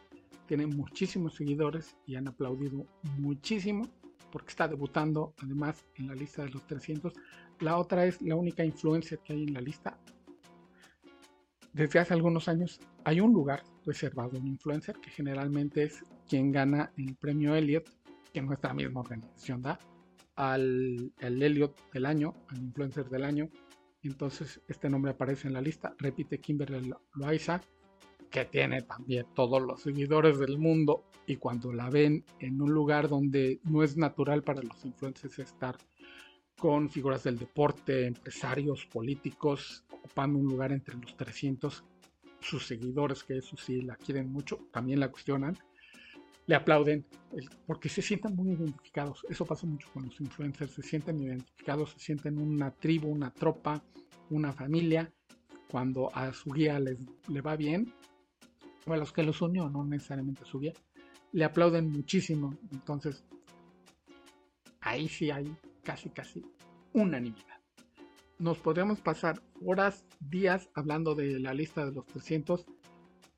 Tiene 0.47 0.67
muchísimos 0.67 1.35
seguidores 1.35 1.97
y 2.07 2.17
han 2.17 2.29
aplaudido 2.29 2.87
muchísimo 3.19 3.87
porque 4.33 4.49
está 4.49 4.67
debutando 4.67 5.35
además 5.43 5.85
en 5.97 6.09
la 6.09 6.15
lista 6.15 6.43
de 6.43 6.51
los 6.51 6.67
300. 6.67 7.13
La 7.61 7.77
otra 7.77 8.07
es 8.07 8.21
la 8.23 8.37
única 8.37 8.65
influencer 8.65 9.19
que 9.21 9.35
hay 9.35 9.45
en 9.45 9.55
la 9.55 9.61
lista. 9.61 9.99
Desde 11.75 11.99
hace 11.99 12.15
algunos 12.15 12.47
años 12.47 12.81
hay 13.05 13.21
un 13.21 13.33
lugar 13.33 13.65
reservado 13.85 14.37
a 14.37 14.41
un 14.41 14.47
influencer 14.47 14.97
que 15.01 15.11
generalmente 15.11 15.83
es 15.83 16.05
quien 16.29 16.53
gana 16.53 16.93
el 16.97 17.17
premio 17.17 17.57
Elliot, 17.57 17.91
que 18.33 18.41
nuestra 18.41 18.73
misma 18.73 19.01
organización 19.01 19.61
da, 19.61 19.81
al 20.37 21.13
el 21.19 21.43
Elliot 21.43 21.93
del 21.93 22.07
año, 22.07 22.35
al 22.49 22.59
influencer 22.59 23.11
del 23.11 23.25
año, 23.25 23.51
entonces 24.05 24.61
este 24.69 24.89
nombre 24.89 25.11
aparece 25.11 25.49
en 25.49 25.55
la 25.55 25.61
lista. 25.61 25.97
Repite 25.99 26.39
Kimberly 26.39 26.93
Loaiza, 27.15 27.61
que 28.31 28.45
tiene 28.45 28.83
también 28.83 29.27
todos 29.35 29.61
los 29.61 29.83
seguidores 29.83 30.39
del 30.39 30.59
mundo 30.59 31.05
y 31.27 31.37
cuando 31.37 31.73
la 31.73 31.91
ven 31.91 32.25
en 32.39 32.63
un 32.63 32.73
lugar 32.73 33.09
donde 33.09 33.61
no 33.65 33.83
es 33.83 33.97
natural 33.97 34.45
para 34.45 34.63
los 34.63 34.85
influencers 34.85 35.41
estar 35.41 35.77
con 36.59 36.89
figuras 36.89 37.25
del 37.25 37.39
deporte, 37.39 38.07
empresarios, 38.07 38.87
políticos, 38.87 39.85
ocupando 39.91 40.39
un 40.39 40.47
lugar 40.47 40.73
entre 40.73 40.97
los 40.97 41.17
300, 41.17 41.85
sus 42.41 42.67
seguidores, 42.67 43.25
que 43.25 43.39
eso 43.39 43.57
sí 43.57 43.83
la 43.83 43.97
quieren 43.97 44.31
mucho, 44.31 44.59
también 44.71 45.01
la 45.01 45.11
cuestionan, 45.11 45.57
le 46.47 46.55
aplauden 46.55 47.07
porque 47.67 47.89
se 47.89 48.03
sienten 48.03 48.37
muy 48.37 48.53
identificados. 48.53 49.25
Eso 49.29 49.47
pasa 49.47 49.67
mucho 49.67 49.89
con 49.93 50.05
los 50.05 50.21
influencers, 50.21 50.73
se 50.73 50.83
sienten 50.83 51.21
identificados, 51.21 51.93
se 51.93 52.01
sienten 52.01 52.39
una 52.39 52.71
tribu, 52.71 53.09
una 53.09 53.31
tropa, 53.31 53.83
una 54.31 54.53
familia. 54.53 55.13
Cuando 55.71 56.15
a 56.15 56.33
su 56.33 56.51
guía 56.53 56.79
les, 56.79 56.99
le 57.29 57.41
va 57.41 57.57
bien, 57.57 57.93
o 58.87 58.93
a 58.93 58.97
los 58.97 59.13
que 59.13 59.25
los 59.25 59.41
unió, 59.43 59.69
no 59.69 59.85
necesariamente 59.85 60.45
su 60.45 60.61
guía, 60.61 60.75
le 61.33 61.45
aplauden 61.45 61.91
muchísimo. 61.91 62.57
Entonces, 62.71 63.25
ahí 64.81 65.09
sí 65.09 65.31
hay 65.31 65.53
casi, 65.85 66.11
casi 66.11 66.43
unanimidad. 66.93 67.61
Nos 68.39 68.59
podríamos 68.59 69.01
pasar 69.01 69.41
horas, 69.65 70.05
días 70.21 70.69
hablando 70.75 71.15
de 71.15 71.39
la 71.39 71.55
lista 71.55 71.87
de 71.87 71.93
los 71.93 72.07
300 72.07 72.67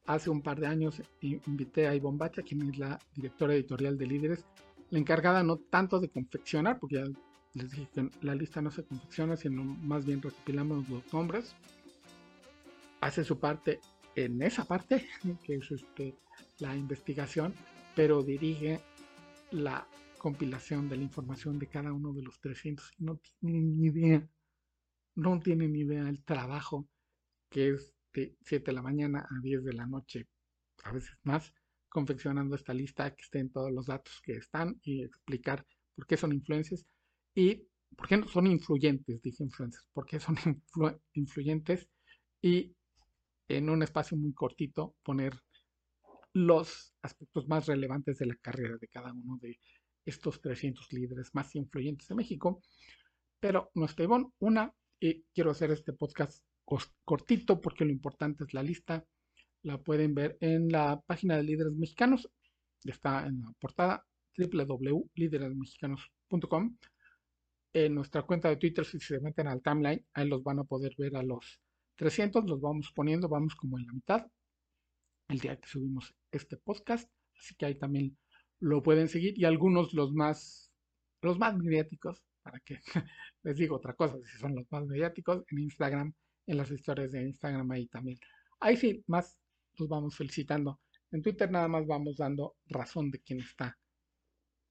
hace 0.06 0.30
un 0.30 0.40
par 0.40 0.60
de 0.60 0.66
años 0.66 1.02
invité 1.20 1.88
a 1.88 1.94
Ivonne 1.94 2.18
Bacha, 2.18 2.42
quien 2.42 2.70
es 2.70 2.78
la 2.78 2.98
directora 3.14 3.54
editorial 3.54 3.98
de 3.98 4.06
Líderes, 4.06 4.46
la 4.90 4.98
encargada 4.98 5.42
no 5.42 5.56
tanto 5.56 6.00
de 6.00 6.08
confeccionar, 6.08 6.78
porque 6.78 6.96
ya 6.96 7.04
les 7.54 7.70
dije 7.70 7.88
que 7.92 8.10
la 8.22 8.34
lista 8.34 8.62
no 8.62 8.70
se 8.70 8.84
confecciona, 8.84 9.36
sino 9.36 9.64
más 9.64 10.06
bien 10.06 10.22
recopilamos 10.22 10.88
los 10.88 11.12
nombres. 11.12 11.54
hace 13.00 13.24
su 13.24 13.38
parte 13.38 13.80
en 14.14 14.40
esa 14.42 14.64
parte, 14.64 15.06
que 15.44 15.56
es 15.56 15.70
este, 15.70 16.14
la 16.58 16.74
investigación, 16.74 17.54
pero 17.94 18.22
dirige 18.22 18.80
la 19.50 19.86
compilación 20.18 20.88
de 20.88 20.96
la 20.96 21.02
información 21.02 21.58
de 21.58 21.68
cada 21.68 21.92
uno 21.92 22.12
de 22.12 22.22
los 22.22 22.40
300 22.40 22.92
y 22.98 23.04
no 23.04 23.20
tienen 23.40 23.78
ni 23.78 23.86
idea, 23.86 24.28
no 25.14 25.38
tienen 25.40 25.72
ni 25.72 25.80
idea 25.80 26.08
el 26.08 26.24
trabajo 26.24 26.88
que 27.50 27.70
es 27.70 27.92
de 28.12 28.36
7 28.42 28.66
de 28.66 28.72
la 28.72 28.82
mañana 28.82 29.26
a 29.30 29.40
10 29.42 29.64
de 29.64 29.72
la 29.72 29.86
noche, 29.86 30.26
a 30.84 30.92
veces 30.92 31.16
más, 31.22 31.52
confeccionando 31.88 32.56
esta 32.56 32.74
lista, 32.74 33.14
que 33.14 33.22
estén 33.22 33.50
todos 33.50 33.72
los 33.72 33.86
datos 33.86 34.20
que 34.22 34.32
están 34.32 34.78
y 34.82 35.02
explicar 35.02 35.66
por 35.94 36.06
qué 36.06 36.16
son 36.16 36.32
influencias 36.32 36.86
y 37.34 37.68
por 37.96 38.08
qué 38.08 38.16
no 38.16 38.28
son 38.28 38.46
influyentes, 38.46 39.22
dije 39.22 39.44
influencers, 39.44 39.86
por 39.92 40.06
qué 40.06 40.20
son 40.20 40.36
influyentes 41.14 41.88
y 42.42 42.74
en 43.48 43.70
un 43.70 43.82
espacio 43.82 44.16
muy 44.16 44.32
cortito 44.34 44.96
poner 45.02 45.32
los 46.32 46.94
aspectos 47.00 47.48
más 47.48 47.66
relevantes 47.66 48.18
de 48.18 48.26
la 48.26 48.36
carrera 48.36 48.76
de 48.78 48.88
cada 48.88 49.12
uno 49.12 49.38
de 49.40 49.58
estos 50.06 50.40
300 50.40 50.90
líderes 50.92 51.34
más 51.34 51.54
influyentes 51.54 52.08
de 52.08 52.14
México. 52.14 52.62
Pero 53.38 53.70
no 53.74 53.84
estoy 53.84 54.06
bon, 54.06 54.32
una, 54.38 54.72
y 54.98 55.24
quiero 55.34 55.50
hacer 55.50 55.72
este 55.72 55.92
podcast 55.92 56.42
cortito 57.04 57.60
porque 57.60 57.84
lo 57.84 57.90
importante 57.90 58.44
es 58.44 58.54
la 58.54 58.62
lista. 58.62 59.04
La 59.62 59.76
pueden 59.78 60.14
ver 60.14 60.38
en 60.40 60.70
la 60.70 61.02
página 61.06 61.36
de 61.36 61.42
Líderes 61.42 61.74
Mexicanos. 61.74 62.30
Está 62.84 63.26
en 63.26 63.40
la 63.40 63.52
portada 63.60 64.06
www.lideresmexicanos.com. 64.38 66.78
En 67.72 67.94
nuestra 67.94 68.22
cuenta 68.22 68.48
de 68.48 68.56
Twitter, 68.56 68.84
si 68.86 68.98
se 69.00 69.20
meten 69.20 69.48
al 69.48 69.60
timeline, 69.60 70.06
ahí 70.14 70.28
los 70.28 70.42
van 70.42 70.60
a 70.60 70.64
poder 70.64 70.94
ver 70.96 71.16
a 71.16 71.22
los 71.22 71.60
300 71.96 72.44
los 72.44 72.60
vamos 72.60 72.92
poniendo, 72.94 73.28
vamos 73.28 73.54
como 73.54 73.78
en 73.78 73.86
la 73.86 73.92
mitad, 73.92 74.26
el 75.28 75.38
día 75.38 75.56
que 75.56 75.68
subimos 75.68 76.14
este 76.30 76.56
podcast, 76.56 77.10
así 77.38 77.54
que 77.56 77.66
ahí 77.66 77.74
también 77.74 78.16
lo 78.60 78.82
pueden 78.82 79.08
seguir 79.08 79.38
y 79.38 79.44
algunos 79.44 79.92
los 79.92 80.12
más, 80.12 80.70
los 81.22 81.38
más 81.38 81.56
mediáticos, 81.56 82.22
para 82.42 82.60
que 82.60 82.80
les 83.42 83.56
digo 83.56 83.76
otra 83.76 83.94
cosa, 83.94 84.16
si 84.24 84.38
son 84.38 84.54
los 84.54 84.66
más 84.70 84.86
mediáticos, 84.86 85.44
en 85.50 85.58
Instagram, 85.58 86.14
en 86.46 86.56
las 86.56 86.70
historias 86.70 87.12
de 87.12 87.22
Instagram 87.22 87.70
ahí 87.70 87.86
también. 87.88 88.18
Ahí 88.60 88.76
sí, 88.76 89.04
más 89.06 89.38
los 89.78 89.88
vamos 89.88 90.16
felicitando. 90.16 90.80
En 91.10 91.22
Twitter 91.22 91.50
nada 91.50 91.68
más 91.68 91.86
vamos 91.86 92.16
dando 92.16 92.56
razón 92.66 93.10
de 93.10 93.20
quién 93.20 93.40
está 93.40 93.76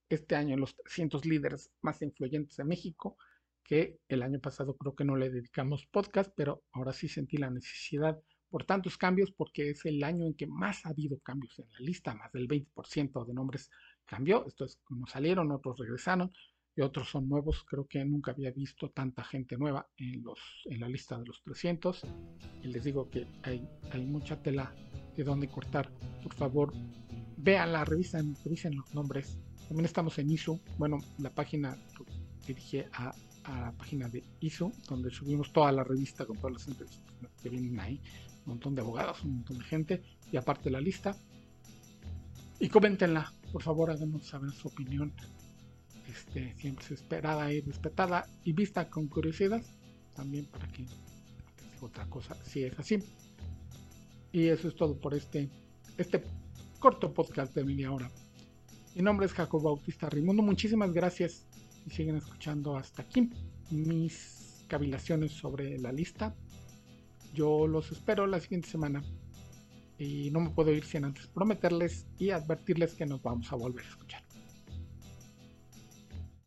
este 0.10 0.36
año 0.36 0.54
en 0.54 0.62
los 0.62 0.76
300 0.76 1.26
líderes 1.26 1.71
más 1.82 2.02
influyentes 2.02 2.58
de 2.58 2.63
México 2.63 3.17
que 3.63 4.00
el 4.08 4.21
año 4.21 4.39
pasado 4.39 4.78
creo 4.78 4.95
que 4.95 5.06
no 5.06 5.15
le 5.15 5.32
dedicamos 5.32 5.88
podcast, 5.88 6.32
pero 6.36 6.63
ahora 6.71 6.93
sí 6.93 7.08
sentí 7.08 7.38
la 7.38 7.50
necesidad 7.50 8.21
por 8.49 8.63
tantos 8.63 8.97
cambios 8.97 9.31
porque 9.31 9.71
es 9.71 9.86
el 9.86 10.03
año 10.03 10.25
en 10.25 10.34
que 10.34 10.47
más 10.47 10.86
ha 10.86 10.89
habido 10.89 11.19
cambios 11.19 11.58
en 11.60 11.69
la 11.71 11.79
lista, 11.79 12.13
más 12.13 12.31
del 12.31 12.47
20% 12.47 13.25
de 13.25 13.34
nombres 13.34 13.69
cambió, 14.05 14.45
esto 14.45 14.65
es 14.65 14.79
como 14.84 15.08
salieron, 15.08 15.51
otros 15.51 15.77
regresaron 15.79 16.31
y 16.75 16.81
otros 16.81 17.10
son 17.10 17.29
nuevos, 17.29 17.63
creo 17.63 17.88
que 17.88 18.03
nunca 18.03 18.31
había 18.31 18.51
visto 18.51 18.89
tanta 18.89 19.23
gente 19.23 19.58
nueva 19.58 19.88
en, 19.97 20.23
los, 20.23 20.39
en 20.65 20.81
la 20.81 20.89
lista 20.89 21.17
de 21.17 21.25
los 21.25 21.41
300 21.43 22.03
y 22.63 22.67
les 22.67 22.84
digo 22.84 23.10
que 23.10 23.27
hay, 23.43 23.67
hay 23.91 24.05
mucha 24.05 24.41
tela 24.41 24.73
de 25.15 25.23
donde 25.23 25.47
cortar, 25.47 25.89
por 26.21 26.34
favor 26.34 26.73
vean 27.38 27.71
la 27.71 27.86
revista, 27.86 28.21
revisen 28.43 28.75
los 28.75 28.93
nombres, 28.93 29.38
también 29.67 29.86
estamos 29.86 30.17
en 30.19 30.29
ISO, 30.29 30.60
bueno, 30.77 30.97
la 31.19 31.34
página 31.34 31.77
dirige 32.45 32.88
a 32.93 33.13
a 33.45 33.62
la 33.62 33.71
página 33.71 34.10
de 34.10 34.23
ISO, 34.39 34.71
donde 34.88 35.12
subimos 35.12 35.51
toda 35.53 35.71
la 35.71 35.84
revista 35.84 36.25
con 36.25 36.38
todas 36.38 36.53
las 36.53 36.67
entrevistas 36.67 37.01
que 37.41 37.49
vienen 37.49 37.79
ahí. 37.79 38.01
Un 38.45 38.53
montón 38.53 38.75
de 38.75 38.81
abogados, 38.81 39.23
un 39.23 39.36
montón 39.36 39.58
de 39.58 39.63
gente, 39.63 40.03
y 40.31 40.38
aparte 40.38 40.69
la 40.69 40.79
lista. 40.79 41.15
Y 42.60 42.69
coméntenla, 42.69 43.34
por 43.51 43.62
favor, 43.62 43.89
háganos 43.91 44.25
saber 44.25 44.51
su 44.51 44.67
opinión. 44.67 45.13
Este, 46.08 46.55
siempre 46.58 46.86
es 46.86 46.91
esperada 46.91 47.51
y 47.51 47.62
respetada 47.62 48.27
y 48.43 48.53
vista 48.53 48.89
con 48.89 49.08
curiosidad. 49.08 49.62
También 50.15 50.45
para 50.45 50.67
que 50.67 50.86
otra 51.81 52.05
cosa, 52.08 52.36
si 52.43 52.63
es 52.63 52.77
así. 52.79 52.99
Y 54.31 54.47
eso 54.47 54.67
es 54.67 54.75
todo 54.75 54.97
por 54.99 55.13
este, 55.13 55.49
este 55.97 56.23
corto 56.79 57.13
podcast 57.13 57.53
de 57.55 57.63
media 57.63 57.91
hora. 57.91 58.12
Mi 58.95 59.01
nombre 59.01 59.25
es 59.25 59.34
Jacob 59.34 59.63
Bautista 59.63 60.10
Rimundo. 60.10 60.43
Muchísimas 60.43 60.93
gracias 60.93 61.45
y 61.86 61.89
siguen 61.89 62.17
escuchando 62.17 62.77
hasta 62.77 63.01
aquí 63.01 63.29
mis 63.71 64.65
cavilaciones 64.67 65.31
sobre 65.31 65.77
la 65.79 65.91
lista. 65.91 66.36
Yo 67.36 67.67
los 67.67 67.91
espero 67.91 68.26
la 68.28 68.39
siguiente 68.39 68.69
semana 68.69 69.04
y 69.98 70.32
no 70.32 70.39
me 70.39 70.52
puedo 70.52 70.71
ir 70.71 70.86
sin 70.86 71.04
antes 71.04 71.28
prometerles 71.28 72.08
y 72.17 72.30
advertirles 72.30 72.95
que 72.95 73.06
nos 73.06 73.21
vamos 73.21 73.52
a 73.52 73.58
volver 73.58 73.86
a 73.86 73.89
escuchar. 73.89 74.24